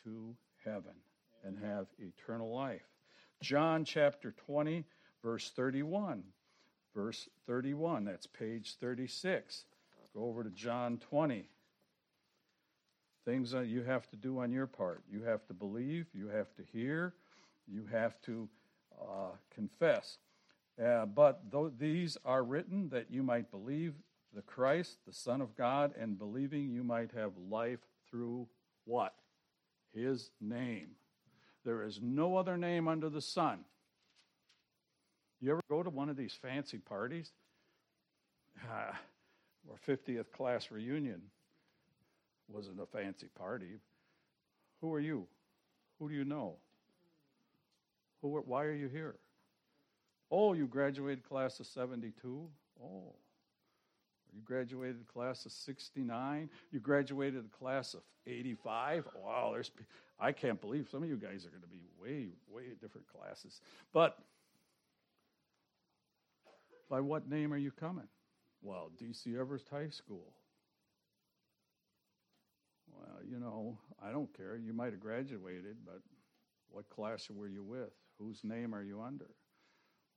to 0.05 0.35
heaven 0.65 0.95
and 1.45 1.59
have 1.59 1.87
eternal 1.99 2.55
life. 2.55 2.83
John 3.43 3.85
chapter 3.85 4.35
20, 4.47 4.85
verse 5.23 5.51
31. 5.55 6.25
Verse 6.95 7.29
31, 7.47 8.05
that's 8.05 8.27
page 8.27 8.77
36. 8.81 9.65
Go 10.15 10.25
over 10.25 10.43
to 10.43 10.51
John 10.51 10.99
20. 10.99 11.49
Things 13.25 13.51
that 13.51 13.67
you 13.67 13.83
have 13.83 14.09
to 14.11 14.17
do 14.17 14.41
on 14.41 14.51
your 14.51 14.67
part. 14.67 15.03
You 15.11 15.23
have 15.25 15.47
to 15.47 15.55
believe, 15.55 16.07
you 16.15 16.29
have 16.29 16.55
to 16.55 16.63
hear, 16.73 17.15
you 17.67 17.87
have 17.91 18.21
to 18.23 18.49
uh, 19.01 19.33
confess. 19.55 20.19
Uh, 20.83 21.05
but 21.05 21.43
these 21.79 22.17
are 22.25 22.43
written 22.43 22.89
that 22.89 23.11
you 23.11 23.23
might 23.23 23.51
believe 23.51 23.95
the 24.35 24.43
Christ, 24.43 24.99
the 25.07 25.13
Son 25.13 25.41
of 25.41 25.55
God, 25.57 25.93
and 25.99 26.19
believing 26.19 26.71
you 26.71 26.83
might 26.83 27.11
have 27.13 27.33
life 27.51 27.81
through 28.11 28.47
what? 28.85 29.15
His 29.93 30.31
name. 30.41 30.89
There 31.65 31.83
is 31.83 32.01
no 32.03 32.37
other 32.37 32.57
name 32.57 32.89
under 32.89 33.09
the 33.09 33.21
sun. 33.21 33.61
You 35.41 35.53
ever 35.53 35.63
go 35.69 35.83
to 35.83 35.91
one 35.91 36.09
of 36.09 36.17
these 36.17 36.37
fancy 36.41 36.79
parties? 36.79 37.31
Uh, 38.65 38.93
our 39.71 39.79
50th 39.87 40.33
class 40.33 40.71
reunion 40.71 41.21
wasn't 42.53 42.81
a 42.81 42.87
fancy 42.87 43.29
party. 43.39 43.79
Who 44.81 44.93
are 44.95 45.01
you? 45.01 45.27
Who 45.99 46.09
do 46.09 46.15
you 46.15 46.25
know? 46.25 46.55
Who, 48.23 48.43
why 48.47 48.65
are 48.65 48.75
you 48.75 48.89
here? 48.89 49.17
Oh, 50.31 50.53
you 50.53 50.67
graduated 50.67 51.25
class 51.25 51.61
of 51.61 51.67
72? 51.67 52.49
Oh. 52.83 53.15
You 54.33 54.43
graduated 54.45 55.07
class 55.09 55.45
of 55.45 55.53
69? 55.53 56.49
You 56.71 56.81
graduated 56.81 57.51
class 57.51 57.95
of 57.95 58.01
85? 58.27 59.09
Wow, 59.23 59.51
there's 59.55 59.71
I 60.21 60.33
can't 60.33 60.61
believe 60.61 60.89
some 60.91 61.03
of 61.03 61.09
you 61.09 61.17
guys 61.17 61.47
are 61.47 61.51
going 61.51 61.63
to 61.63 61.69
be 61.69 61.81
way 62.01 62.29
way 62.49 62.65
different 62.81 63.07
classes. 63.09 63.61
But 63.93 64.19
by 66.89 67.01
what 67.01 67.29
name 67.29 67.53
are 67.53 67.59
you 67.59 67.71
coming? 67.71 68.09
Well, 68.63 68.91
DC 69.03 69.39
Everest 69.39 69.69
High 69.69 69.89
School. 69.89 70.33
Well, 72.97 73.19
you 73.29 73.39
know, 73.39 73.79
I 74.03 74.11
don't 74.13 74.35
care. 74.37 74.57
You 74.57 74.73
might 74.73 74.93
have 74.93 75.01
graduated, 75.01 75.77
but 75.85 76.01
what 76.71 76.89
class 76.89 77.29
were 77.31 77.49
you 77.49 77.63
with? 77.63 77.93
Whose 78.19 78.41
name 78.45 78.75
are 78.75 78.83
you 78.83 79.01
under? 79.01 79.31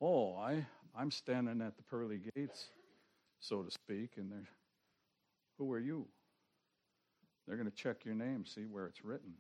Oh, 0.01 0.35
I, 0.35 0.65
I'm 0.95 1.11
standing 1.11 1.61
at 1.61 1.77
the 1.77 1.83
pearly 1.83 2.19
gates, 2.35 2.69
so 3.39 3.63
to 3.63 3.71
speak, 3.71 4.11
and 4.17 4.31
they're, 4.31 4.49
who 5.57 5.71
are 5.71 5.79
you? 5.79 6.07
They're 7.47 7.57
going 7.57 7.69
to 7.69 7.75
check 7.75 8.05
your 8.05 8.15
name, 8.15 8.45
see 8.45 8.65
where 8.65 8.85
it's 8.87 9.03
written. 9.03 9.33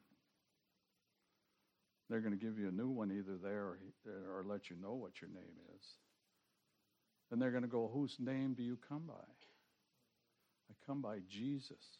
They're 2.09 2.21
going 2.21 2.37
to 2.37 2.45
give 2.45 2.59
you 2.59 2.67
a 2.67 2.71
new 2.71 2.89
one 2.89 3.11
either 3.11 3.37
there 3.41 3.63
or, 3.63 3.79
or 4.29 4.43
let 4.45 4.69
you 4.69 4.75
know 4.81 4.93
what 4.93 5.21
your 5.21 5.29
name 5.29 5.55
is. 5.75 5.85
And 7.31 7.41
they're 7.41 7.51
going 7.51 7.63
to 7.63 7.69
go, 7.69 7.89
whose 7.91 8.17
name 8.19 8.53
do 8.53 8.63
you 8.63 8.77
come 8.87 9.03
by? 9.07 9.13
I 9.13 10.73
come 10.85 11.01
by 11.01 11.19
Jesus. 11.27 11.97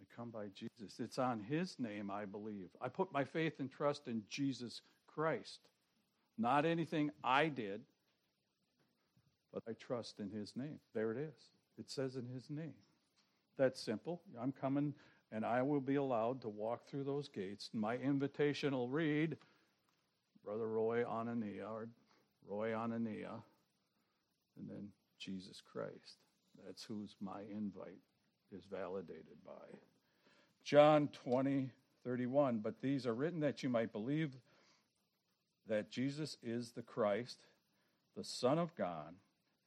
I 0.00 0.04
come 0.16 0.30
by 0.30 0.46
Jesus. 0.54 1.00
It's 1.00 1.18
on 1.18 1.40
his 1.40 1.76
name 1.78 2.10
I 2.10 2.24
believe. 2.24 2.68
I 2.80 2.88
put 2.88 3.12
my 3.12 3.24
faith 3.24 3.54
and 3.58 3.70
trust 3.70 4.06
in 4.06 4.22
Jesus 4.28 4.82
Christ. 5.06 5.60
Not 6.36 6.64
anything 6.64 7.10
I 7.24 7.48
did, 7.48 7.80
but 9.52 9.62
I 9.68 9.72
trust 9.72 10.20
in 10.20 10.30
his 10.30 10.54
name. 10.56 10.78
There 10.94 11.10
it 11.10 11.18
is. 11.18 11.50
It 11.78 11.90
says 11.90 12.16
in 12.16 12.26
his 12.26 12.48
name. 12.48 12.74
That's 13.56 13.80
simple. 13.80 14.20
I'm 14.40 14.52
coming 14.52 14.94
and 15.32 15.44
I 15.44 15.62
will 15.62 15.80
be 15.80 15.96
allowed 15.96 16.40
to 16.42 16.48
walk 16.48 16.88
through 16.88 17.04
those 17.04 17.28
gates. 17.28 17.70
My 17.72 17.96
invitation 17.96 18.72
will 18.72 18.88
read 18.88 19.36
Brother 20.44 20.68
Roy 20.68 21.04
Anania 21.04 21.68
or 21.70 21.88
Roy 22.46 22.70
Anania, 22.70 23.42
and 24.56 24.68
then 24.68 24.88
Jesus 25.18 25.60
Christ. 25.60 26.16
That's 26.64 26.82
who's 26.82 27.14
my 27.20 27.42
invite 27.50 28.00
is 28.52 28.64
validated 28.64 29.36
by. 29.44 29.78
John 30.64 31.08
20, 31.24 31.70
31. 32.04 32.58
But 32.58 32.80
these 32.80 33.06
are 33.06 33.14
written 33.14 33.40
that 33.40 33.62
you 33.62 33.68
might 33.68 33.92
believe 33.92 34.36
that 35.68 35.90
Jesus 35.90 36.36
is 36.42 36.70
the 36.70 36.82
Christ, 36.82 37.38
the 38.16 38.24
Son 38.24 38.58
of 38.58 38.74
God, 38.74 39.14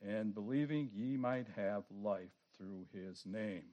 and 0.05 0.33
believing 0.33 0.89
ye 0.93 1.17
might 1.17 1.47
have 1.55 1.83
life 2.03 2.31
through 2.57 2.87
his 2.91 3.23
name. 3.25 3.65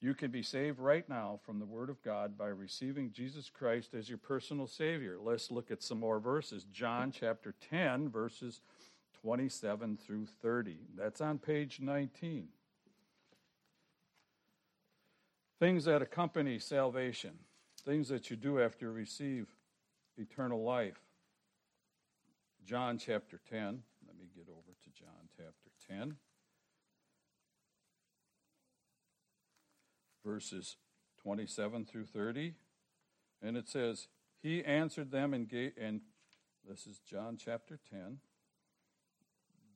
You 0.00 0.14
can 0.14 0.32
be 0.32 0.42
saved 0.42 0.80
right 0.80 1.08
now 1.08 1.38
from 1.44 1.60
the 1.60 1.64
Word 1.64 1.88
of 1.88 2.02
God 2.02 2.36
by 2.36 2.48
receiving 2.48 3.12
Jesus 3.12 3.48
Christ 3.48 3.94
as 3.94 4.08
your 4.08 4.18
personal 4.18 4.66
Savior. 4.66 5.16
Let's 5.22 5.52
look 5.52 5.70
at 5.70 5.84
some 5.84 6.00
more 6.00 6.18
verses. 6.18 6.66
John 6.72 7.12
chapter 7.12 7.54
10, 7.70 8.08
verses 8.08 8.60
27 9.22 9.96
through 10.04 10.26
30. 10.42 10.78
That's 10.96 11.20
on 11.20 11.38
page 11.38 11.78
19. 11.80 12.48
Things 15.62 15.84
that 15.84 16.02
accompany 16.02 16.58
salvation, 16.58 17.38
things 17.84 18.08
that 18.08 18.30
you 18.30 18.36
do 18.36 18.60
after 18.60 18.86
you 18.86 18.90
receive 18.90 19.46
eternal 20.16 20.64
life. 20.64 20.98
John 22.64 22.98
chapter 22.98 23.38
10. 23.48 23.84
Let 24.04 24.18
me 24.18 24.26
get 24.34 24.48
over 24.48 24.72
to 24.82 24.90
John 24.90 25.28
chapter 25.36 25.70
10. 25.88 26.16
Verses 30.26 30.78
27 31.22 31.84
through 31.84 32.06
30. 32.06 32.54
And 33.40 33.56
it 33.56 33.68
says, 33.68 34.08
He 34.42 34.64
answered 34.64 35.12
them 35.12 35.32
and 35.32 35.48
gave, 35.48 35.74
and 35.80 36.00
this 36.68 36.88
is 36.88 36.98
John 37.08 37.36
chapter 37.36 37.78
10, 37.88 38.18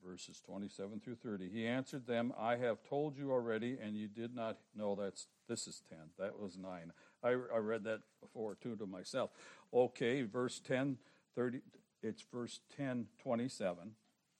verses 0.06 0.40
27 0.46 1.00
through 1.00 1.16
30. 1.16 1.48
He 1.48 1.66
answered 1.66 2.06
them, 2.06 2.32
I 2.38 2.56
have 2.56 2.78
told 2.88 3.16
you 3.16 3.32
already, 3.32 3.76
and 3.82 3.96
you 3.96 4.08
did 4.08 4.34
not 4.34 4.58
know 4.74 4.94
that's, 4.94 5.26
this 5.48 5.66
is 5.66 5.82
10. 5.88 5.98
That 6.18 6.38
was 6.38 6.56
9. 6.56 6.92
I, 7.22 7.28
I 7.28 7.58
read 7.58 7.84
that 7.84 8.00
before 8.20 8.54
too 8.54 8.76
to 8.76 8.86
myself. 8.86 9.30
Okay, 9.74 10.22
verse 10.22 10.60
10, 10.60 10.98
30, 11.34 11.60
it's 12.02 12.24
verse 12.32 12.60
10, 12.76 13.06
27. 13.22 13.92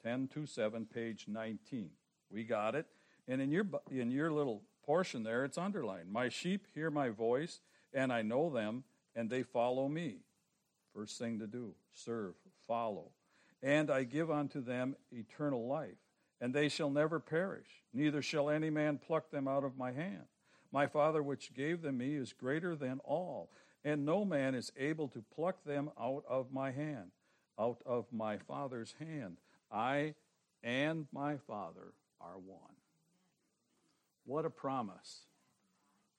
10 0.03 0.29
to 0.29 0.47
7, 0.47 0.87
page 0.87 1.25
19. 1.27 1.91
We 2.31 2.45
got 2.45 2.75
it. 2.75 2.87
And 3.27 3.41
in 3.41 3.51
your, 3.51 3.67
in 3.91 4.11
your 4.11 4.31
little 4.31 4.63
portion 4.85 5.25
there, 5.25 5.45
it's 5.45 5.59
underlined. 5.59 6.13
My 6.13 6.29
sheep 6.29 6.67
hear 6.75 6.91
my 6.91 7.09
voice, 7.09 7.61
and 7.93 8.13
I 8.13 8.23
know 8.23 8.51
them, 8.51 8.85
and 9.17 9.29
they 9.29 9.43
follow 9.43 9.89
me. 9.89 10.19
First 10.95 11.19
thing 11.19 11.41
to 11.41 11.47
do 11.47 11.75
serve, 11.93 12.35
follow. 12.69 13.11
And 13.63 13.91
I 13.91 14.05
give 14.05 14.31
unto 14.31 14.61
them 14.61 14.97
eternal 15.11 15.67
life, 15.67 15.97
and 16.41 16.55
they 16.55 16.69
shall 16.69 16.91
never 16.91 17.19
perish, 17.19 17.67
neither 17.93 18.23
shall 18.23 18.51
any 18.51 18.71
man 18.71 18.99
pluck 18.99 19.31
them 19.31 19.49
out 19.49 19.65
of 19.65 19.77
my 19.77 19.93
hand. 19.93 20.27
My 20.73 20.87
Father, 20.87 21.23
which 21.23 21.55
gave 21.55 21.83
them 21.83 21.99
me, 21.99 22.15
is 22.15 22.33
greater 22.33 22.77
than 22.77 23.01
all, 23.05 23.51
and 23.85 24.05
no 24.05 24.25
man 24.25 24.55
is 24.55 24.73
able 24.77 25.09
to 25.09 25.25
pluck 25.35 25.65
them 25.65 25.91
out 25.99 26.25
of 26.29 26.53
my 26.53 26.71
hand, 26.71 27.13
out 27.59 27.81
of 27.87 28.07
my 28.13 28.37
Father's 28.37 28.95
hand. 28.99 29.39
I 29.71 30.15
and 30.63 31.07
my 31.13 31.37
Father 31.37 31.93
are 32.21 32.39
one. 32.39 32.77
What 34.25 34.45
a 34.45 34.51
promise. 34.51 35.21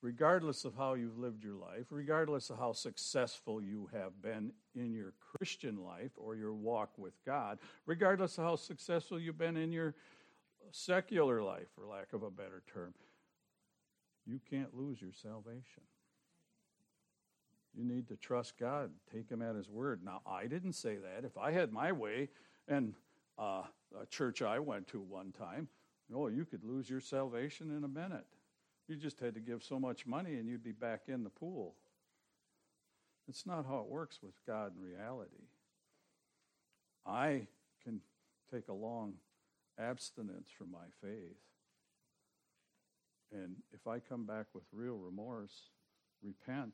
Regardless 0.00 0.64
of 0.64 0.76
how 0.76 0.94
you've 0.94 1.18
lived 1.18 1.42
your 1.42 1.56
life, 1.56 1.86
regardless 1.90 2.50
of 2.50 2.58
how 2.58 2.72
successful 2.72 3.60
you 3.60 3.88
have 3.92 4.22
been 4.22 4.52
in 4.76 4.92
your 4.92 5.12
Christian 5.18 5.84
life 5.84 6.12
or 6.16 6.36
your 6.36 6.54
walk 6.54 6.90
with 6.96 7.14
God, 7.26 7.58
regardless 7.84 8.38
of 8.38 8.44
how 8.44 8.56
successful 8.56 9.18
you've 9.18 9.38
been 9.38 9.56
in 9.56 9.72
your 9.72 9.96
secular 10.70 11.42
life, 11.42 11.66
for 11.74 11.84
lack 11.84 12.12
of 12.12 12.22
a 12.22 12.30
better 12.30 12.62
term, 12.72 12.94
you 14.24 14.40
can't 14.48 14.76
lose 14.76 15.00
your 15.00 15.12
salvation. 15.12 15.82
You 17.74 17.84
need 17.84 18.08
to 18.08 18.16
trust 18.16 18.58
God, 18.58 18.90
take 19.12 19.28
Him 19.28 19.42
at 19.42 19.56
His 19.56 19.68
word. 19.68 20.04
Now, 20.04 20.20
I 20.26 20.46
didn't 20.46 20.74
say 20.74 20.96
that. 20.96 21.24
If 21.24 21.36
I 21.36 21.50
had 21.50 21.72
my 21.72 21.90
way, 21.90 22.28
and 22.68 22.94
uh, 23.38 23.62
a 24.00 24.06
church 24.06 24.42
I 24.42 24.58
went 24.58 24.86
to 24.88 25.00
one 25.00 25.32
time, 25.32 25.68
oh, 26.14 26.28
you 26.28 26.44
could 26.44 26.64
lose 26.64 26.88
your 26.88 27.00
salvation 27.00 27.76
in 27.76 27.84
a 27.84 27.88
minute. 27.88 28.26
You 28.88 28.96
just 28.96 29.20
had 29.20 29.34
to 29.34 29.40
give 29.40 29.62
so 29.62 29.78
much 29.78 30.06
money 30.06 30.34
and 30.34 30.48
you'd 30.48 30.64
be 30.64 30.72
back 30.72 31.02
in 31.08 31.22
the 31.22 31.30
pool. 31.30 31.74
It's 33.28 33.46
not 33.46 33.66
how 33.66 33.80
it 33.80 33.90
works 33.90 34.20
with 34.22 34.34
God 34.46 34.72
in 34.74 34.82
reality. 34.82 35.44
I 37.06 37.46
can 37.84 38.00
take 38.50 38.68
a 38.68 38.72
long 38.72 39.14
abstinence 39.78 40.48
from 40.56 40.70
my 40.70 40.86
faith. 41.02 41.36
And 43.30 43.56
if 43.74 43.86
I 43.86 43.98
come 43.98 44.24
back 44.24 44.46
with 44.54 44.64
real 44.72 44.96
remorse, 44.96 45.68
repent, 46.22 46.72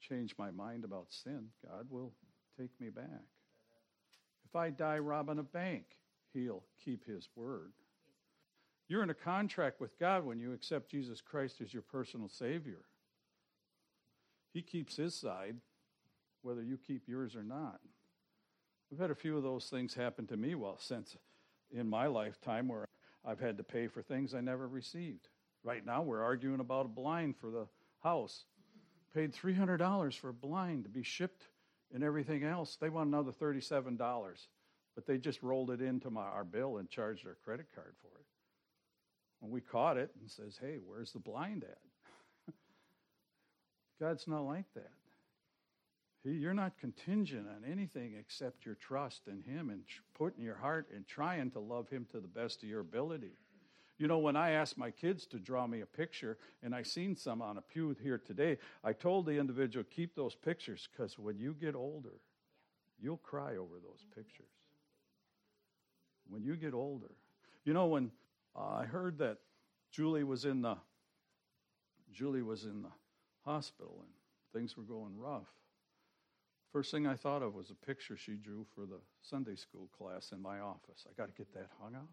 change 0.00 0.34
my 0.38 0.50
mind 0.50 0.84
about 0.84 1.06
sin, 1.08 1.46
God 1.66 1.86
will 1.88 2.12
take 2.58 2.78
me 2.78 2.90
back. 2.90 3.24
If 4.44 4.54
I 4.54 4.68
die 4.68 4.98
robbing 4.98 5.38
a 5.38 5.42
bank, 5.42 5.84
He'll 6.34 6.64
keep 6.84 7.06
His 7.06 7.28
word. 7.34 7.72
You're 8.88 9.02
in 9.02 9.10
a 9.10 9.14
contract 9.14 9.80
with 9.80 9.98
God 9.98 10.24
when 10.24 10.38
you 10.38 10.52
accept 10.52 10.90
Jesus 10.90 11.20
Christ 11.20 11.60
as 11.60 11.72
your 11.72 11.82
personal 11.82 12.28
Savior. 12.28 12.80
He 14.52 14.62
keeps 14.62 14.96
His 14.96 15.14
side, 15.14 15.56
whether 16.42 16.62
you 16.62 16.76
keep 16.76 17.08
yours 17.08 17.34
or 17.34 17.42
not. 17.42 17.80
We've 18.90 19.00
had 19.00 19.10
a 19.10 19.14
few 19.14 19.36
of 19.36 19.42
those 19.42 19.66
things 19.66 19.94
happen 19.94 20.26
to 20.26 20.36
me 20.36 20.54
well 20.54 20.76
since 20.78 21.16
in 21.72 21.88
my 21.88 22.06
lifetime 22.06 22.68
where 22.68 22.86
I've 23.24 23.40
had 23.40 23.56
to 23.56 23.64
pay 23.64 23.86
for 23.86 24.02
things 24.02 24.34
I 24.34 24.40
never 24.40 24.68
received. 24.68 25.28
Right 25.64 25.84
now, 25.86 26.02
we're 26.02 26.22
arguing 26.22 26.60
about 26.60 26.86
a 26.86 26.90
blind 26.90 27.36
for 27.36 27.50
the 27.50 27.66
house. 28.02 28.44
Paid 29.14 29.32
$300 29.32 30.14
for 30.18 30.30
a 30.30 30.34
blind 30.34 30.84
to 30.84 30.90
be 30.90 31.02
shipped 31.02 31.46
and 31.94 32.02
everything 32.02 32.44
else. 32.44 32.76
They 32.76 32.88
want 32.88 33.08
another 33.08 33.32
$37, 33.32 33.98
but 34.94 35.06
they 35.06 35.18
just 35.18 35.42
rolled 35.42 35.70
it 35.70 35.80
into 35.80 36.10
my, 36.10 36.22
our 36.22 36.44
bill 36.44 36.78
and 36.78 36.90
charged 36.90 37.26
our 37.26 37.36
credit 37.44 37.66
card 37.74 37.94
for 38.00 38.18
it. 38.18 38.26
When 39.42 39.50
we 39.50 39.60
caught 39.60 39.96
it 39.96 40.12
and 40.20 40.30
says, 40.30 40.56
hey, 40.60 40.76
where's 40.86 41.10
the 41.10 41.18
blind 41.18 41.64
at? 41.64 42.54
God's 44.00 44.28
not 44.28 44.42
like 44.42 44.72
that. 44.74 44.92
He, 46.22 46.30
you're 46.30 46.54
not 46.54 46.78
contingent 46.78 47.48
on 47.48 47.68
anything 47.68 48.14
except 48.16 48.64
your 48.64 48.76
trust 48.76 49.26
in 49.26 49.42
Him 49.42 49.70
and 49.70 49.82
putting 50.14 50.44
your 50.44 50.54
heart 50.54 50.86
and 50.94 51.04
trying 51.08 51.50
to 51.50 51.58
love 51.58 51.88
Him 51.88 52.06
to 52.12 52.20
the 52.20 52.28
best 52.28 52.62
of 52.62 52.68
your 52.68 52.78
ability. 52.78 53.32
You 53.98 54.06
know, 54.06 54.18
when 54.18 54.36
I 54.36 54.50
asked 54.52 54.78
my 54.78 54.92
kids 54.92 55.26
to 55.26 55.40
draw 55.40 55.66
me 55.66 55.80
a 55.80 55.86
picture, 55.86 56.38
and 56.62 56.72
I 56.72 56.84
seen 56.84 57.16
some 57.16 57.42
on 57.42 57.58
a 57.58 57.62
pew 57.62 57.96
here 58.00 58.18
today, 58.18 58.58
I 58.84 58.92
told 58.92 59.26
the 59.26 59.38
individual, 59.38 59.84
keep 59.90 60.14
those 60.14 60.36
pictures 60.36 60.88
because 60.92 61.18
when 61.18 61.36
you 61.36 61.52
get 61.60 61.74
older, 61.74 62.20
you'll 63.00 63.16
cry 63.16 63.56
over 63.56 63.74
those 63.82 64.06
pictures. 64.14 64.46
When 66.28 66.44
you 66.44 66.54
get 66.54 66.74
older. 66.74 67.10
You 67.64 67.74
know, 67.74 67.86
when 67.86 68.12
uh, 68.56 68.78
I 68.80 68.84
heard 68.84 69.18
that 69.18 69.38
Julie 69.90 70.24
was 70.24 70.44
in 70.44 70.62
the 70.62 70.76
Julie 72.12 72.42
was 72.42 72.64
in 72.64 72.82
the 72.82 72.92
hospital 73.44 74.00
and 74.00 74.10
things 74.52 74.76
were 74.76 74.82
going 74.82 75.18
rough. 75.18 75.48
First 76.72 76.90
thing 76.90 77.06
I 77.06 77.14
thought 77.14 77.42
of 77.42 77.54
was 77.54 77.70
a 77.70 77.86
picture 77.86 78.16
she 78.16 78.32
drew 78.32 78.66
for 78.74 78.86
the 78.86 79.00
Sunday 79.22 79.56
school 79.56 79.88
class 79.96 80.32
in 80.32 80.40
my 80.40 80.60
office. 80.60 81.06
I 81.06 81.12
got 81.16 81.28
to 81.28 81.34
get 81.36 81.52
that 81.54 81.68
hung 81.80 81.94
up. 81.94 82.08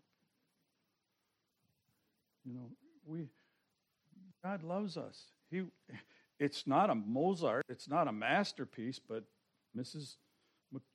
You 2.46 2.54
know, 2.54 2.70
we 3.06 3.28
God 4.44 4.64
loves 4.64 4.98
us. 4.98 5.22
He 5.50 5.64
it's 6.40 6.66
not 6.66 6.90
a 6.90 6.96
Mozart, 6.96 7.66
it's 7.70 7.90
not 7.90 8.08
a 8.08 8.12
masterpiece, 8.14 9.00
but 9.00 9.24
Mrs. 9.78 10.16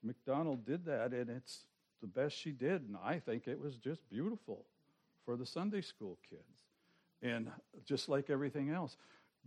McDonald 0.03 0.65
did 0.65 0.85
that 0.87 1.13
and 1.13 1.29
it's 1.29 1.65
the 2.01 2.07
best 2.07 2.37
she 2.37 2.51
did 2.53 2.83
and 2.83 2.97
I 3.03 3.19
think 3.19 3.49
it 3.49 3.61
was 3.61 3.77
just 3.77 4.09
beautiful 4.09 4.67
for 5.25 5.37
the 5.37 5.47
Sunday 5.47 5.81
school 5.81 6.19
kids. 6.29 6.43
And 7.23 7.51
just 7.85 8.09
like 8.09 8.31
everything 8.31 8.71
else, 8.71 8.97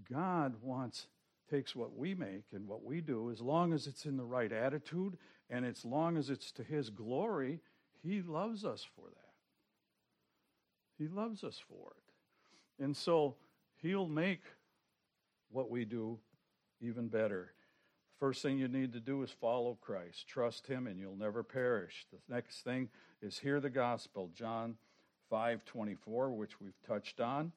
God 0.10 0.56
wants 0.62 1.08
takes 1.50 1.76
what 1.76 1.96
we 1.96 2.14
make 2.14 2.44
and 2.54 2.68
what 2.68 2.84
we 2.84 3.02
do 3.02 3.32
as 3.32 3.42
long 3.42 3.72
as 3.74 3.88
it's 3.88 4.06
in 4.06 4.18
the 4.18 4.26
right 4.26 4.52
attitude 4.52 5.18
and 5.50 5.66
as 5.66 5.86
long 5.86 6.18
as 6.18 6.30
it's 6.30 6.52
to 6.52 6.64
his 6.64 6.90
glory, 6.90 7.62
he 8.04 8.22
loves 8.22 8.66
us 8.66 8.86
for 8.96 9.08
that. 9.08 9.34
He 10.98 11.08
loves 11.08 11.44
us 11.44 11.62
for 11.70 11.92
it. 11.92 12.84
And 12.84 12.96
so 12.96 13.36
he'll 13.82 14.08
make 14.08 14.42
what 15.50 15.70
we 15.70 15.86
do 15.86 16.20
even 16.82 17.08
better. 17.08 17.54
First 18.20 18.42
thing 18.42 18.58
you 18.58 18.68
need 18.68 18.94
to 18.94 19.00
do 19.00 19.24
is 19.24 19.32
follow 19.32 19.78
Christ. 19.80 20.28
Trust 20.28 20.68
him 20.68 20.88
and 20.88 21.00
you'll 21.00 21.16
never 21.16 21.44
perish. 21.44 22.08
The 22.12 22.34
next 22.34 22.64
thing 22.64 22.90
is 23.22 23.40
hear 23.40 23.60
the 23.60 23.70
gospel. 23.70 24.32
John 24.34 24.76
5:24, 25.32 26.36
which 26.36 26.60
we've 26.60 26.82
touched 26.86 27.20
on. 27.20 27.52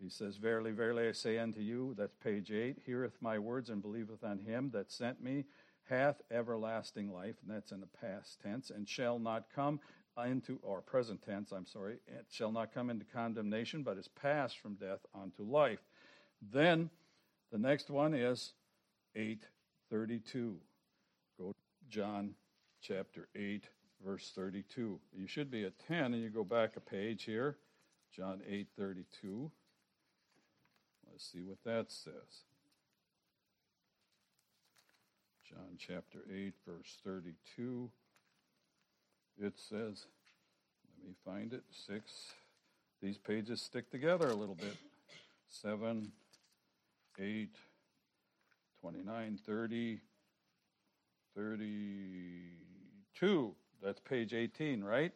He 0.00 0.08
says, 0.08 0.36
Verily, 0.36 0.72
verily, 0.72 1.08
I 1.08 1.12
say 1.12 1.38
unto 1.38 1.60
you, 1.60 1.94
that's 1.96 2.16
page 2.16 2.50
8, 2.50 2.78
heareth 2.84 3.16
my 3.20 3.38
words 3.38 3.70
and 3.70 3.80
believeth 3.80 4.24
on 4.24 4.40
him 4.40 4.70
that 4.72 4.90
sent 4.90 5.22
me, 5.22 5.44
hath 5.84 6.20
everlasting 6.30 7.12
life, 7.12 7.36
and 7.42 7.54
that's 7.54 7.72
in 7.72 7.80
the 7.80 7.86
past 7.86 8.40
tense, 8.40 8.70
and 8.70 8.88
shall 8.88 9.18
not 9.18 9.46
come 9.54 9.80
into, 10.26 10.58
or 10.62 10.80
present 10.80 11.22
tense, 11.22 11.52
I'm 11.52 11.66
sorry, 11.66 11.98
it 12.06 12.26
shall 12.30 12.52
not 12.52 12.72
come 12.72 12.90
into 12.90 13.04
condemnation, 13.04 13.82
but 13.82 13.98
is 13.98 14.08
passed 14.08 14.58
from 14.58 14.74
death 14.74 15.00
unto 15.14 15.42
life. 15.42 15.80
Then 16.52 16.90
the 17.50 17.58
next 17.58 17.90
one 17.90 18.14
is 18.14 18.52
832. 19.14 20.56
Go 21.38 21.52
to 21.52 21.54
John 21.88 22.34
chapter 22.80 23.28
8, 23.34 23.64
verse 24.04 24.32
32. 24.34 24.98
You 25.16 25.26
should 25.26 25.50
be 25.50 25.64
at 25.64 25.78
10, 25.86 26.14
and 26.14 26.22
you 26.22 26.30
go 26.30 26.44
back 26.44 26.76
a 26.76 26.80
page 26.80 27.24
here. 27.24 27.56
John 28.14 28.40
8, 28.48 28.68
32. 28.76 29.50
Let's 31.10 31.30
see 31.30 31.42
what 31.42 31.62
that 31.64 31.90
says. 31.90 32.44
John 35.48 35.76
chapter 35.78 36.20
8, 36.32 36.54
verse 36.66 36.98
32 37.04 37.90
it 39.40 39.54
says, 39.58 40.06
let 40.98 41.08
me 41.08 41.14
find 41.24 41.52
it, 41.52 41.64
six. 41.70 42.32
These 43.02 43.18
pages 43.18 43.60
stick 43.60 43.90
together 43.90 44.28
a 44.28 44.34
little 44.34 44.54
bit. 44.54 44.76
Seven, 45.48 46.12
eight, 47.18 47.56
29, 48.80 49.40
30, 49.44 49.98
32. 51.36 53.54
That's 53.84 54.00
page 54.00 54.32
18, 54.32 54.82
right? 54.82 55.12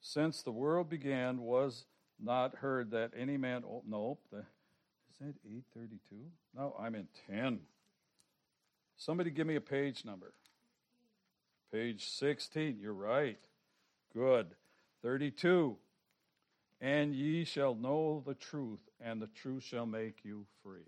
Since 0.00 0.42
the 0.42 0.50
world 0.50 0.90
began, 0.90 1.38
was 1.38 1.84
not 2.20 2.56
heard 2.56 2.90
that 2.90 3.12
any 3.16 3.36
man. 3.36 3.62
Oh, 3.64 3.82
no, 3.86 4.18
the, 4.32 4.38
is 4.38 5.18
that 5.20 5.34
832? 5.46 6.16
No, 6.56 6.74
I'm 6.78 6.96
in 6.96 7.06
10. 7.30 7.60
Somebody 8.96 9.30
give 9.30 9.46
me 9.46 9.54
a 9.54 9.60
page 9.60 10.04
number. 10.04 10.32
Page 11.72 12.08
16, 12.08 12.78
you're 12.80 12.92
right. 12.92 13.38
Good. 14.12 14.48
32. 15.02 15.76
And 16.80 17.14
ye 17.14 17.44
shall 17.44 17.76
know 17.76 18.24
the 18.26 18.34
truth, 18.34 18.80
and 19.00 19.22
the 19.22 19.28
truth 19.28 19.62
shall 19.62 19.86
make 19.86 20.24
you 20.24 20.46
free. 20.64 20.80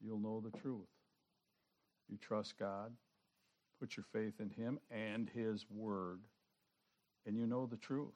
You'll 0.00 0.18
know 0.18 0.40
the 0.40 0.56
truth. 0.58 0.88
You 2.08 2.16
trust 2.16 2.58
God, 2.58 2.92
put 3.78 3.96
your 3.96 4.04
faith 4.12 4.40
in 4.40 4.50
Him 4.50 4.78
and 4.90 5.28
His 5.30 5.66
Word. 5.70 6.20
and 7.26 7.36
you 7.36 7.46
know 7.46 7.66
the 7.66 7.76
truth. 7.76 8.14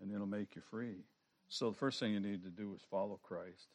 And 0.00 0.12
it'll 0.12 0.26
make 0.26 0.54
you 0.54 0.62
free. 0.70 1.04
So 1.48 1.70
the 1.70 1.76
first 1.76 1.98
thing 1.98 2.12
you 2.12 2.20
need 2.20 2.44
to 2.44 2.50
do 2.50 2.72
is 2.74 2.82
follow 2.90 3.18
Christ, 3.22 3.68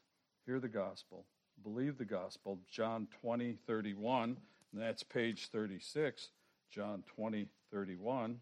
hear 0.46 0.60
the 0.60 0.68
gospel, 0.68 1.26
believe 1.64 1.98
the 1.98 2.06
gospel. 2.06 2.60
John 2.70 3.08
20, 3.22 3.58
31, 3.68 4.38
and 4.74 4.82
that's 4.82 5.04
page 5.04 5.48
36. 5.48 6.30
John 6.70 7.04
20, 7.16 7.48
31. 7.72 8.40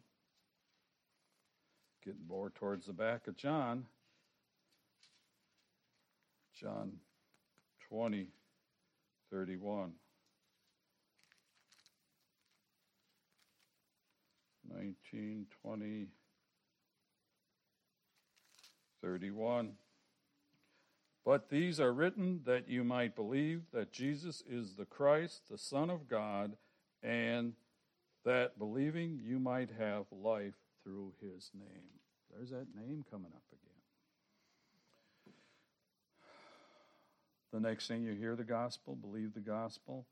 Getting 2.05 2.27
more 2.27 2.49
towards 2.49 2.85
the 2.85 2.93
back 2.93 3.27
of 3.27 3.35
John. 3.35 3.85
John 6.59 6.93
20, 7.89 8.27
31. 9.31 9.91
19, 14.75 15.45
20, 15.63 16.07
31. 19.01 19.71
But 21.25 21.49
these 21.49 21.79
are 21.79 21.93
written 21.93 22.41
that 22.45 22.69
you 22.69 22.83
might 22.83 23.15
believe 23.15 23.63
that 23.73 23.91
Jesus 23.91 24.43
is 24.49 24.75
the 24.75 24.85
Christ, 24.85 25.43
the 25.49 25.57
Son 25.57 25.89
of 25.89 26.07
God, 26.07 26.55
and 27.03 27.53
that 28.25 28.57
believing 28.57 29.19
you 29.23 29.39
might 29.39 29.69
have 29.77 30.05
life 30.11 30.55
through 30.83 31.13
his 31.21 31.51
name. 31.53 31.99
There's 32.31 32.49
that 32.49 32.67
name 32.75 33.05
coming 33.09 33.31
up 33.35 33.43
again. 33.51 33.69
The 37.51 37.59
next 37.59 37.87
thing 37.87 38.03
you 38.03 38.13
hear 38.13 38.35
the 38.35 38.43
gospel, 38.43 38.95
believe 38.95 39.33
the 39.33 39.39
gospel, 39.39 40.05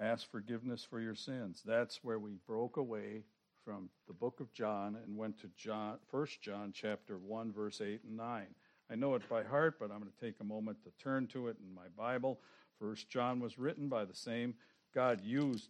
ask 0.00 0.28
forgiveness 0.30 0.84
for 0.88 1.00
your 1.00 1.14
sins. 1.14 1.62
That's 1.64 2.02
where 2.02 2.18
we 2.18 2.32
broke 2.46 2.76
away 2.76 3.22
from 3.70 3.88
the 4.08 4.12
book 4.12 4.40
of 4.40 4.52
John 4.52 4.96
and 5.06 5.16
went 5.16 5.38
to 5.42 5.50
John, 5.56 5.98
1 6.10 6.26
John 6.40 6.72
chapter 6.74 7.18
1 7.18 7.52
verse 7.52 7.80
8 7.80 8.00
and 8.02 8.16
9. 8.16 8.46
I 8.90 8.94
know 8.96 9.14
it 9.14 9.28
by 9.28 9.44
heart, 9.44 9.76
but 9.78 9.92
I'm 9.92 10.00
going 10.00 10.10
to 10.10 10.26
take 10.26 10.40
a 10.40 10.44
moment 10.44 10.78
to 10.82 10.90
turn 11.00 11.28
to 11.28 11.46
it 11.46 11.56
in 11.64 11.72
my 11.72 11.86
Bible. 11.96 12.40
1 12.80 12.96
John 13.08 13.38
was 13.38 13.60
written 13.60 13.88
by 13.88 14.04
the 14.04 14.14
same 14.14 14.54
God 14.92 15.20
used 15.22 15.68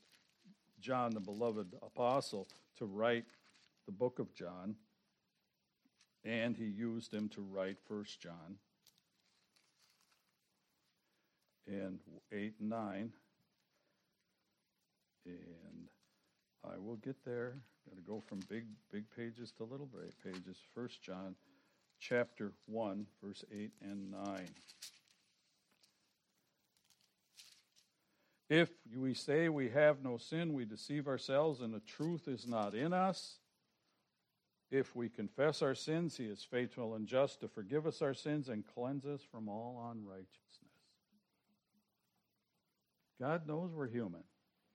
John 0.80 1.12
the 1.12 1.20
beloved 1.20 1.74
apostle 1.82 2.48
to 2.78 2.86
write 2.86 3.26
the 3.84 3.92
book 3.92 4.18
of 4.18 4.32
John 4.32 4.76
and 6.24 6.56
he 6.56 6.64
used 6.64 7.12
him 7.12 7.28
to 7.34 7.42
write 7.42 7.76
1 7.86 8.04
John 8.18 8.56
and 11.66 11.98
8 12.32 12.54
and 12.60 12.70
9 12.70 13.12
and 15.26 15.88
I 16.64 16.78
will 16.78 16.96
get 16.96 17.22
there 17.26 17.56
Got 17.88 17.96
to 17.96 18.02
go 18.02 18.20
from 18.20 18.40
big, 18.48 18.64
big 18.92 19.04
pages 19.16 19.52
to 19.52 19.64
little 19.64 19.88
pages. 20.24 20.58
First 20.74 21.02
John 21.02 21.34
chapter 21.98 22.52
1, 22.66 23.06
verse 23.22 23.44
8 23.52 23.70
and 23.82 24.10
9. 24.10 24.48
If 28.48 28.70
we 28.96 29.14
say 29.14 29.48
we 29.48 29.68
have 29.68 30.02
no 30.02 30.16
sin, 30.16 30.54
we 30.54 30.64
deceive 30.64 31.06
ourselves, 31.06 31.60
and 31.60 31.72
the 31.72 31.80
truth 31.80 32.26
is 32.26 32.48
not 32.48 32.74
in 32.74 32.92
us. 32.92 33.36
If 34.72 34.94
we 34.96 35.08
confess 35.08 35.62
our 35.62 35.74
sins, 35.74 36.16
he 36.16 36.24
is 36.24 36.44
faithful 36.44 36.94
and 36.94 37.06
just 37.06 37.40
to 37.40 37.48
forgive 37.48 37.86
us 37.86 38.02
our 38.02 38.14
sins 38.14 38.48
and 38.48 38.64
cleanse 38.64 39.04
us 39.04 39.20
from 39.30 39.48
all 39.48 39.90
unrighteousness. 39.92 40.28
God 43.20 43.46
knows 43.46 43.72
we're 43.72 43.88
human. 43.88 44.22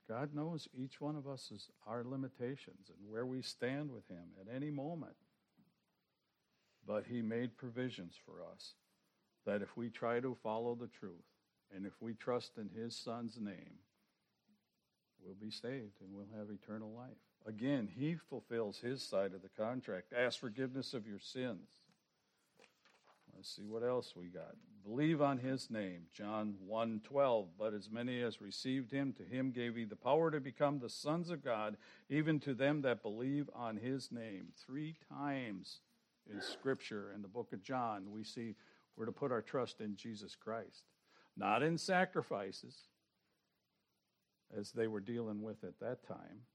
God 0.07 0.35
knows 0.35 0.67
each 0.73 1.01
one 1.01 1.15
of 1.15 1.27
us 1.27 1.49
is 1.51 1.69
our 1.87 2.03
limitations 2.03 2.89
and 2.89 3.11
where 3.11 3.25
we 3.25 3.41
stand 3.41 3.91
with 3.91 4.07
Him 4.07 4.33
at 4.39 4.53
any 4.53 4.69
moment. 4.69 5.15
But 6.87 7.05
He 7.09 7.21
made 7.21 7.57
provisions 7.57 8.15
for 8.25 8.43
us 8.53 8.73
that 9.45 9.61
if 9.61 9.75
we 9.75 9.89
try 9.89 10.19
to 10.19 10.37
follow 10.43 10.75
the 10.75 10.87
truth 10.87 11.25
and 11.75 11.85
if 11.85 11.93
we 12.01 12.13
trust 12.13 12.51
in 12.57 12.69
His 12.69 12.95
Son's 12.95 13.39
name, 13.39 13.79
we'll 15.23 15.35
be 15.35 15.51
saved 15.51 16.01
and 16.01 16.13
we'll 16.13 16.37
have 16.37 16.49
eternal 16.49 16.91
life. 16.95 17.17
Again, 17.47 17.89
He 17.97 18.15
fulfills 18.29 18.77
His 18.77 19.01
side 19.01 19.33
of 19.33 19.41
the 19.41 19.49
contract. 19.49 20.13
Ask 20.15 20.39
forgiveness 20.39 20.93
of 20.93 21.07
your 21.07 21.19
sins. 21.19 21.67
Let's 23.35 23.55
see 23.55 23.65
what 23.65 23.83
else 23.83 24.13
we 24.15 24.25
got. 24.25 24.55
Believe 24.85 25.19
on 25.19 25.39
his 25.39 25.71
name, 25.71 26.05
John 26.13 26.59
1:12. 26.59 27.57
But 27.57 27.73
as 27.73 27.89
many 27.89 28.21
as 28.21 28.39
received 28.39 28.91
him, 28.91 29.13
to 29.13 29.23
him 29.23 29.51
gave 29.51 29.75
he 29.75 29.83
the 29.83 29.95
power 29.95 30.29
to 30.29 30.39
become 30.39 30.77
the 30.77 30.89
sons 30.89 31.31
of 31.31 31.43
God, 31.43 31.77
even 32.07 32.39
to 32.41 32.53
them 32.53 32.81
that 32.81 33.01
believe 33.01 33.49
on 33.55 33.77
his 33.77 34.11
name. 34.11 34.53
Three 34.55 34.93
times 35.09 35.81
in 36.27 36.39
Scripture, 36.39 37.11
in 37.13 37.23
the 37.23 37.27
book 37.27 37.51
of 37.51 37.63
John, 37.63 38.11
we 38.11 38.23
see 38.23 38.55
we're 38.95 39.07
to 39.07 39.11
put 39.11 39.31
our 39.31 39.41
trust 39.41 39.81
in 39.81 39.95
Jesus 39.95 40.35
Christ, 40.35 40.83
not 41.35 41.63
in 41.63 41.79
sacrifices, 41.79 42.87
as 44.55 44.71
they 44.71 44.87
were 44.87 45.01
dealing 45.01 45.41
with 45.41 45.63
at 45.63 45.79
that 45.79 46.03
time, 46.03 46.45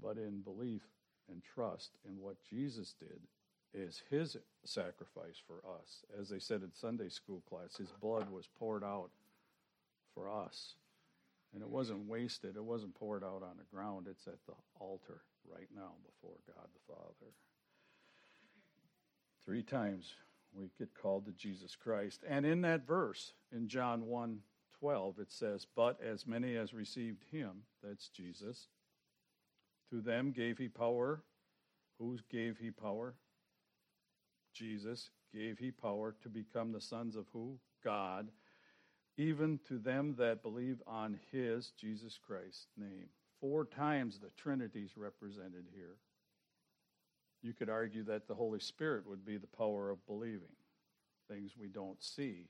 but 0.00 0.16
in 0.16 0.40
belief 0.42 0.86
and 1.28 1.42
trust 1.42 1.98
in 2.04 2.20
what 2.20 2.40
Jesus 2.44 2.94
did 2.94 3.26
is 3.74 4.02
his 4.10 4.36
sacrifice 4.64 5.40
for 5.46 5.62
us. 5.80 6.04
As 6.18 6.28
they 6.28 6.38
said 6.38 6.62
in 6.62 6.72
Sunday 6.72 7.08
school 7.08 7.42
class, 7.48 7.76
his 7.76 7.92
blood 8.00 8.30
was 8.30 8.48
poured 8.58 8.84
out 8.84 9.10
for 10.14 10.30
us. 10.30 10.74
And 11.54 11.62
it 11.62 11.68
wasn't 11.68 12.08
wasted, 12.08 12.56
it 12.56 12.64
wasn't 12.64 12.94
poured 12.94 13.24
out 13.24 13.42
on 13.42 13.56
the 13.56 13.76
ground, 13.76 14.06
it's 14.10 14.26
at 14.26 14.44
the 14.46 14.52
altar 14.78 15.22
right 15.50 15.68
now 15.74 15.92
before 16.04 16.36
God 16.46 16.66
the 16.74 16.92
Father. 16.92 17.32
Three 19.44 19.62
times 19.62 20.12
we 20.52 20.70
get 20.78 20.90
called 21.00 21.24
to 21.26 21.32
Jesus 21.32 21.74
Christ. 21.74 22.22
And 22.28 22.44
in 22.44 22.60
that 22.62 22.86
verse, 22.86 23.32
in 23.50 23.68
John 23.68 24.06
1 24.06 24.40
12, 24.78 25.18
it 25.18 25.32
says, 25.32 25.66
But 25.74 25.98
as 26.00 26.26
many 26.26 26.56
as 26.56 26.72
received 26.72 27.24
him, 27.32 27.62
that's 27.82 28.08
Jesus, 28.08 28.68
to 29.90 30.00
them 30.00 30.30
gave 30.30 30.58
he 30.58 30.68
power. 30.68 31.22
Who 31.98 32.18
gave 32.30 32.58
he 32.58 32.70
power? 32.70 33.14
Jesus, 34.58 35.10
gave 35.32 35.58
he 35.58 35.70
power 35.70 36.14
to 36.22 36.28
become 36.28 36.72
the 36.72 36.80
sons 36.80 37.14
of 37.14 37.26
who? 37.32 37.58
God, 37.84 38.28
even 39.16 39.60
to 39.68 39.78
them 39.78 40.14
that 40.18 40.42
believe 40.42 40.82
on 40.86 41.18
his, 41.30 41.72
Jesus 41.78 42.18
Christ's 42.24 42.66
name. 42.76 43.08
Four 43.40 43.64
times 43.64 44.18
the 44.18 44.30
Trinity 44.36 44.82
is 44.82 44.96
represented 44.96 45.66
here. 45.74 45.96
You 47.42 47.52
could 47.52 47.70
argue 47.70 48.02
that 48.04 48.26
the 48.26 48.34
Holy 48.34 48.58
Spirit 48.58 49.06
would 49.06 49.24
be 49.24 49.36
the 49.36 49.46
power 49.46 49.90
of 49.90 50.04
believing, 50.06 50.56
things 51.30 51.52
we 51.58 51.68
don't 51.68 52.02
see, 52.02 52.48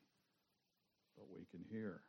but 1.17 1.27
we 1.31 1.45
can 1.51 1.65
hear. 1.71 2.01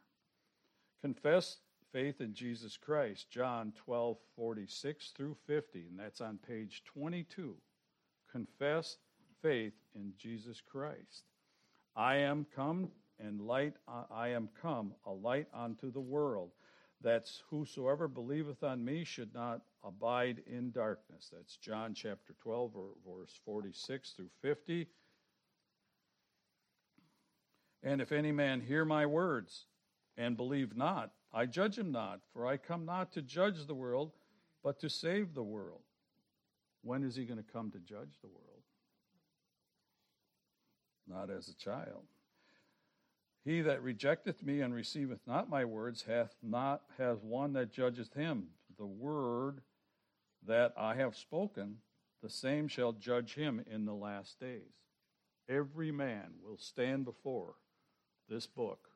Confess 1.02 1.58
faith 1.92 2.22
in 2.22 2.34
Jesus 2.34 2.78
Christ, 2.78 3.30
John 3.30 3.74
12, 3.86 4.18
46 4.36 5.12
through 5.16 5.36
50, 5.46 5.88
and 5.90 6.00
that's 6.00 6.22
on 6.22 6.38
page 6.48 6.84
22. 6.86 7.56
Confess 8.32 8.98
faith 9.41 9.73
in 9.95 10.13
Jesus 10.17 10.62
Christ. 10.62 11.23
I 11.95 12.17
am 12.17 12.45
come 12.56 12.89
and 13.19 13.41
light 13.41 13.73
I 14.12 14.30
am 14.30 14.49
come 14.62 14.93
a 15.06 15.12
light 15.12 15.47
unto 15.54 15.91
the 15.91 15.99
world 15.99 16.52
that's 17.02 17.43
whosoever 17.49 18.08
believeth 18.08 18.63
on 18.63 18.84
me 18.84 19.04
should 19.04 19.34
not 19.34 19.62
abide 19.84 20.41
in 20.45 20.71
darkness. 20.71 21.30
That's 21.32 21.56
John 21.58 21.93
chapter 21.93 22.34
12 22.41 22.71
verse 23.08 23.39
46 23.45 24.12
through 24.12 24.30
50. 24.41 24.88
And 27.84 28.02
if 28.02 28.12
any 28.12 28.34
man 28.34 28.60
hear 28.60 28.84
my 28.84 29.06
words 29.06 29.65
and 30.17 30.36
believe 30.36 30.75
not, 30.75 31.12
I 31.34 31.45
judge 31.45 31.78
him 31.78 31.91
not, 31.91 32.19
for 32.34 32.45
I 32.45 32.58
come 32.58 32.86
not 32.86 33.13
to 33.13 33.21
judge 33.21 33.65
the 33.65 33.75
world, 33.75 34.12
but 34.63 34.80
to 34.82 34.89
save 34.89 35.34
the 35.34 35.43
world. 35.43 35.82
When 36.82 37.04
is 37.04 37.15
he 37.15 37.25
going 37.25 37.38
to 37.38 37.52
come 37.54 37.71
to 37.71 37.80
judge 37.80 38.19
the 38.21 38.28
world? 38.28 38.59
Not 41.10 41.30
as 41.30 41.48
a 41.48 41.56
child. 41.56 42.04
He 43.45 43.62
that 43.62 43.82
rejecteth 43.82 44.43
me 44.43 44.62
and 44.62 44.74
receiveth 44.74 45.19
not 45.26 45.50
my 45.50 45.65
words 45.65 46.04
hath 46.08 46.36
not 46.43 46.82
has 46.98 47.19
one 47.24 47.54
that 47.54 47.72
judgeth 47.72 48.13
him. 48.13 48.50
The 48.78 48.86
word 48.86 49.62
that 50.45 50.74
I 50.78 50.95
have 50.95 51.15
spoken, 51.15 51.78
the 52.22 52.30
same 52.30 52.67
shall 52.67 52.91
judge 52.91 53.36
him 53.36 53.63
in 53.69 53.86
the 53.86 53.93
last 53.93 54.39
days. 54.39 54.74
Every 55.48 55.91
man 55.91 56.34
will 56.43 56.58
stand 56.58 57.06
before 57.06 57.56
this 58.30 58.45
book 58.45 58.89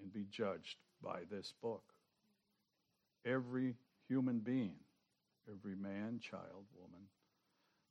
and 0.00 0.12
be 0.12 0.26
judged 0.30 0.78
by 1.02 1.20
this 1.30 1.54
book. 1.62 1.84
Every 3.24 3.76
human 4.08 4.40
being, 4.40 4.76
every 5.48 5.76
man, 5.76 6.18
child, 6.20 6.66
woman. 6.76 7.06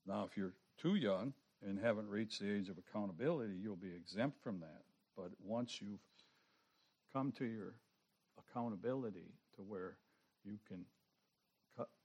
Now, 0.06 0.28
if 0.30 0.36
you're 0.36 0.54
too 0.78 0.96
young, 0.96 1.34
and 1.66 1.80
haven't 1.80 2.10
reached 2.10 2.40
the 2.40 2.52
age 2.52 2.70
of 2.70 2.78
accountability, 2.78 3.54
you'll 3.62 3.76
be 3.76 3.94
exempt 3.94 4.42
from 4.44 4.60
that. 4.60 4.84
But 5.16 5.32
once 5.44 5.82
you've 5.82 6.00
come 7.14 7.32
to 7.34 7.46
your 7.46 7.76
accountability 8.38 9.34
to 9.56 9.62
where 9.62 9.98
you 10.44 10.58
can 10.68 10.86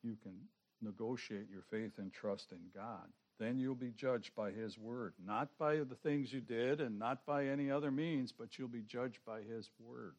you 0.02 0.16
can 0.22 0.34
negotiate 0.80 1.48
your 1.50 1.62
faith 1.70 1.92
and 1.98 2.12
trust 2.12 2.52
in 2.52 2.60
God. 2.74 3.08
Then 3.38 3.58
you'll 3.58 3.74
be 3.74 3.90
judged 3.90 4.34
by 4.34 4.50
His 4.50 4.78
word, 4.78 5.14
not 5.22 5.50
by 5.58 5.76
the 5.76 5.96
things 6.02 6.32
you 6.32 6.40
did 6.40 6.80
and 6.80 6.98
not 6.98 7.26
by 7.26 7.46
any 7.46 7.70
other 7.70 7.90
means, 7.90 8.32
but 8.32 8.58
you'll 8.58 8.68
be 8.68 8.82
judged 8.82 9.18
by 9.26 9.42
His 9.42 9.68
word. 9.78 10.14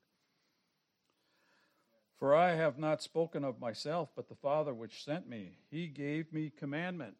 For 2.19 2.36
I 2.36 2.56
have 2.56 2.78
not 2.78 3.02
spoken 3.02 3.43
of 3.43 3.60
myself, 3.60 4.10
but 4.15 4.28
the 4.28 4.36
Father 4.36 4.73
which 4.73 5.04
sent 5.04 5.28
me. 5.30 5.58
He 5.69 5.88
gave 5.88 6.34
me 6.34 6.52
commandment. 6.56 7.15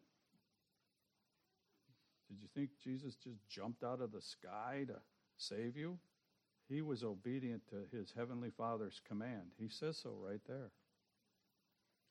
Did 2.28 2.38
you 2.40 2.48
think 2.54 2.70
Jesus 2.82 3.16
just 3.16 3.46
jumped 3.48 3.82
out 3.82 4.00
of 4.00 4.12
the 4.12 4.20
sky 4.20 4.84
to 4.86 4.96
save 5.36 5.76
you? 5.76 5.98
He 6.68 6.82
was 6.82 7.02
obedient 7.02 7.62
to 7.68 7.96
his 7.96 8.12
heavenly 8.16 8.50
Father's 8.50 9.00
command. 9.08 9.52
He 9.58 9.68
says 9.68 9.96
so 9.96 10.10
right 10.10 10.40
there. 10.46 10.70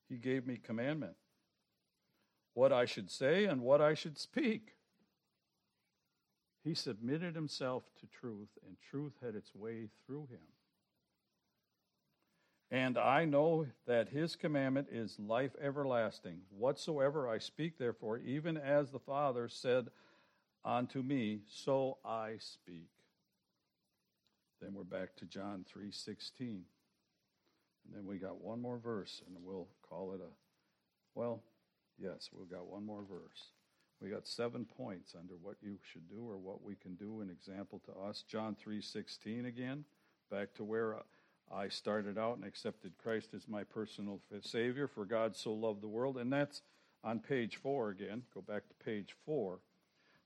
He 0.08 0.16
gave 0.16 0.46
me 0.46 0.56
commandment 0.56 1.14
what 2.54 2.72
I 2.72 2.86
should 2.86 3.10
say 3.10 3.44
and 3.44 3.60
what 3.60 3.80
I 3.80 3.94
should 3.94 4.18
speak. 4.18 4.74
He 6.64 6.74
submitted 6.74 7.36
himself 7.36 7.84
to 8.00 8.06
truth, 8.06 8.48
and 8.66 8.76
truth 8.90 9.12
had 9.22 9.36
its 9.36 9.54
way 9.54 9.88
through 10.04 10.26
him. 10.30 10.40
And 12.70 12.98
I 12.98 13.24
know 13.24 13.66
that 13.86 14.08
his 14.08 14.36
commandment 14.36 14.88
is 14.90 15.18
life 15.18 15.52
everlasting. 15.62 16.40
Whatsoever 16.50 17.28
I 17.28 17.38
speak, 17.38 17.78
therefore, 17.78 18.18
even 18.18 18.56
as 18.56 18.90
the 18.90 18.98
Father 18.98 19.48
said 19.48 19.88
unto 20.68 21.02
me, 21.02 21.40
so 21.48 21.96
I 22.04 22.34
speak. 22.38 22.90
Then 24.60 24.74
we're 24.74 24.84
back 24.84 25.16
to 25.16 25.24
John 25.24 25.64
3:16. 25.64 26.66
And 27.84 27.94
then 27.94 28.06
we 28.06 28.18
got 28.18 28.40
one 28.40 28.60
more 28.60 28.78
verse 28.78 29.22
and 29.26 29.42
we'll 29.42 29.68
call 29.82 30.12
it 30.12 30.20
a 30.20 30.28
well, 31.14 31.42
yes, 31.96 32.30
we've 32.32 32.50
got 32.50 32.66
one 32.66 32.84
more 32.84 33.02
verse. 33.02 33.50
We 34.00 34.10
got 34.10 34.28
seven 34.28 34.66
points 34.66 35.16
under 35.18 35.34
what 35.34 35.56
you 35.60 35.78
should 35.82 36.08
do 36.08 36.28
or 36.28 36.36
what 36.36 36.62
we 36.62 36.76
can 36.76 36.94
do 36.94 37.22
an 37.22 37.30
example 37.30 37.80
to 37.86 37.92
us. 37.92 38.22
John 38.22 38.54
3:16 38.54 39.46
again, 39.46 39.86
back 40.30 40.52
to 40.54 40.64
where 40.64 41.02
I 41.50 41.68
started 41.68 42.18
out 42.18 42.36
and 42.36 42.44
accepted 42.44 42.98
Christ 42.98 43.32
as 43.32 43.48
my 43.48 43.64
personal 43.64 44.20
savior 44.42 44.86
for 44.86 45.06
God 45.06 45.34
so 45.34 45.54
loved 45.54 45.80
the 45.80 45.88
world 45.88 46.18
and 46.18 46.30
that's 46.30 46.62
on 47.02 47.20
page 47.20 47.56
4 47.56 47.90
again. 47.90 48.26
Go 48.34 48.42
back 48.42 48.68
to 48.68 48.74
page 48.74 49.16
4. 49.24 49.60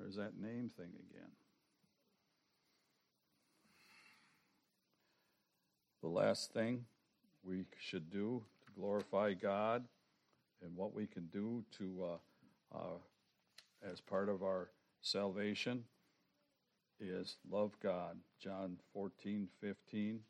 There's 0.00 0.16
that 0.16 0.40
name 0.40 0.70
thing 0.76 0.88
again. 0.88 1.30
The 6.02 6.08
last 6.08 6.52
thing 6.52 6.86
we 7.44 7.64
should 7.78 8.10
do 8.10 8.42
to 8.64 8.72
glorify 8.72 9.34
God 9.34 9.84
and 10.62 10.74
what 10.74 10.94
we 10.94 11.06
can 11.06 11.26
do 11.26 11.62
to, 11.78 12.04
uh, 12.74 12.76
uh, 12.78 13.88
as 13.90 14.00
part 14.00 14.30
of 14.30 14.42
our 14.42 14.70
salvation, 15.02 15.84
is 16.98 17.36
love 17.50 17.72
God. 17.82 18.16
John 18.42 18.78
14, 18.94 19.48
15. 19.60 20.20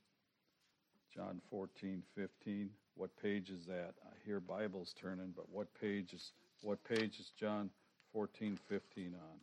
John 1.15 1.41
14, 1.49 2.03
15. 2.17 2.71
What 2.97 3.11
page 3.21 3.51
is 3.51 3.67
that? 3.67 3.95
I 4.05 4.15
hear 4.25 4.41
Bibles 4.41 4.95
turning, 5.01 5.33
but 5.35 5.49
what 5.49 5.69
page 5.81 6.13
is 6.13 6.33
what 6.63 6.83
page 6.85 7.19
is 7.19 7.31
John 7.39 7.71
14, 8.13 8.59
15 8.69 9.15
on? 9.15 9.39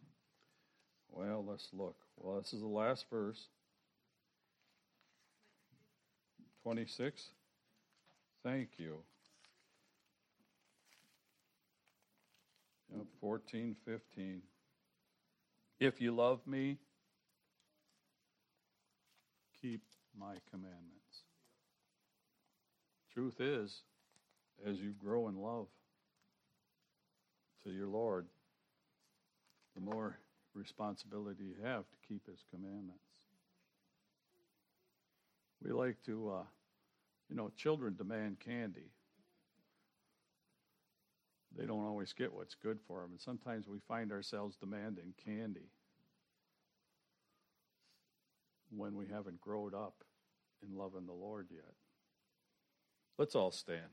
Well, 1.17 1.43
let's 1.47 1.67
look. 1.73 1.95
Well, 2.17 2.39
this 2.39 2.53
is 2.53 2.61
the 2.61 2.67
last 2.67 3.05
verse. 3.09 3.47
26? 6.61 7.29
Thank 8.43 8.69
you. 8.77 8.97
Yep, 12.95 13.05
14, 13.19 13.75
15. 13.83 14.41
If 15.79 15.99
you 15.99 16.13
love 16.13 16.39
me, 16.45 16.77
keep 19.59 19.81
my 20.19 20.35
commandments. 20.51 21.23
Truth 23.11 23.41
is, 23.41 23.81
as 24.67 24.77
you 24.77 24.91
grow 24.91 25.29
in 25.29 25.35
love 25.35 25.65
to 27.63 27.71
your 27.71 27.87
Lord, 27.87 28.27
the 29.73 29.81
more 29.81 30.19
responsibility 30.57 31.43
you 31.43 31.55
have 31.63 31.83
to 31.89 32.07
keep 32.07 32.27
his 32.27 32.43
commandments. 32.51 33.01
We 35.63 35.71
like 35.71 36.01
to 36.05 36.31
uh, 36.39 36.43
you 37.29 37.35
know, 37.35 37.51
children 37.55 37.95
demand 37.95 38.39
candy. 38.39 38.91
They 41.57 41.65
don't 41.65 41.85
always 41.85 42.13
get 42.13 42.33
what's 42.33 42.55
good 42.55 42.79
for 42.87 43.01
them, 43.01 43.11
and 43.11 43.21
sometimes 43.21 43.67
we 43.67 43.79
find 43.87 44.11
ourselves 44.11 44.57
demanding 44.57 45.13
candy 45.23 45.71
when 48.69 48.95
we 48.95 49.07
haven't 49.07 49.41
grown 49.41 49.73
up 49.73 50.03
in 50.61 50.77
loving 50.77 51.05
the 51.05 51.13
Lord 51.13 51.47
yet. 51.51 51.73
Let's 53.17 53.33
all 53.33 53.51
stand. 53.51 53.89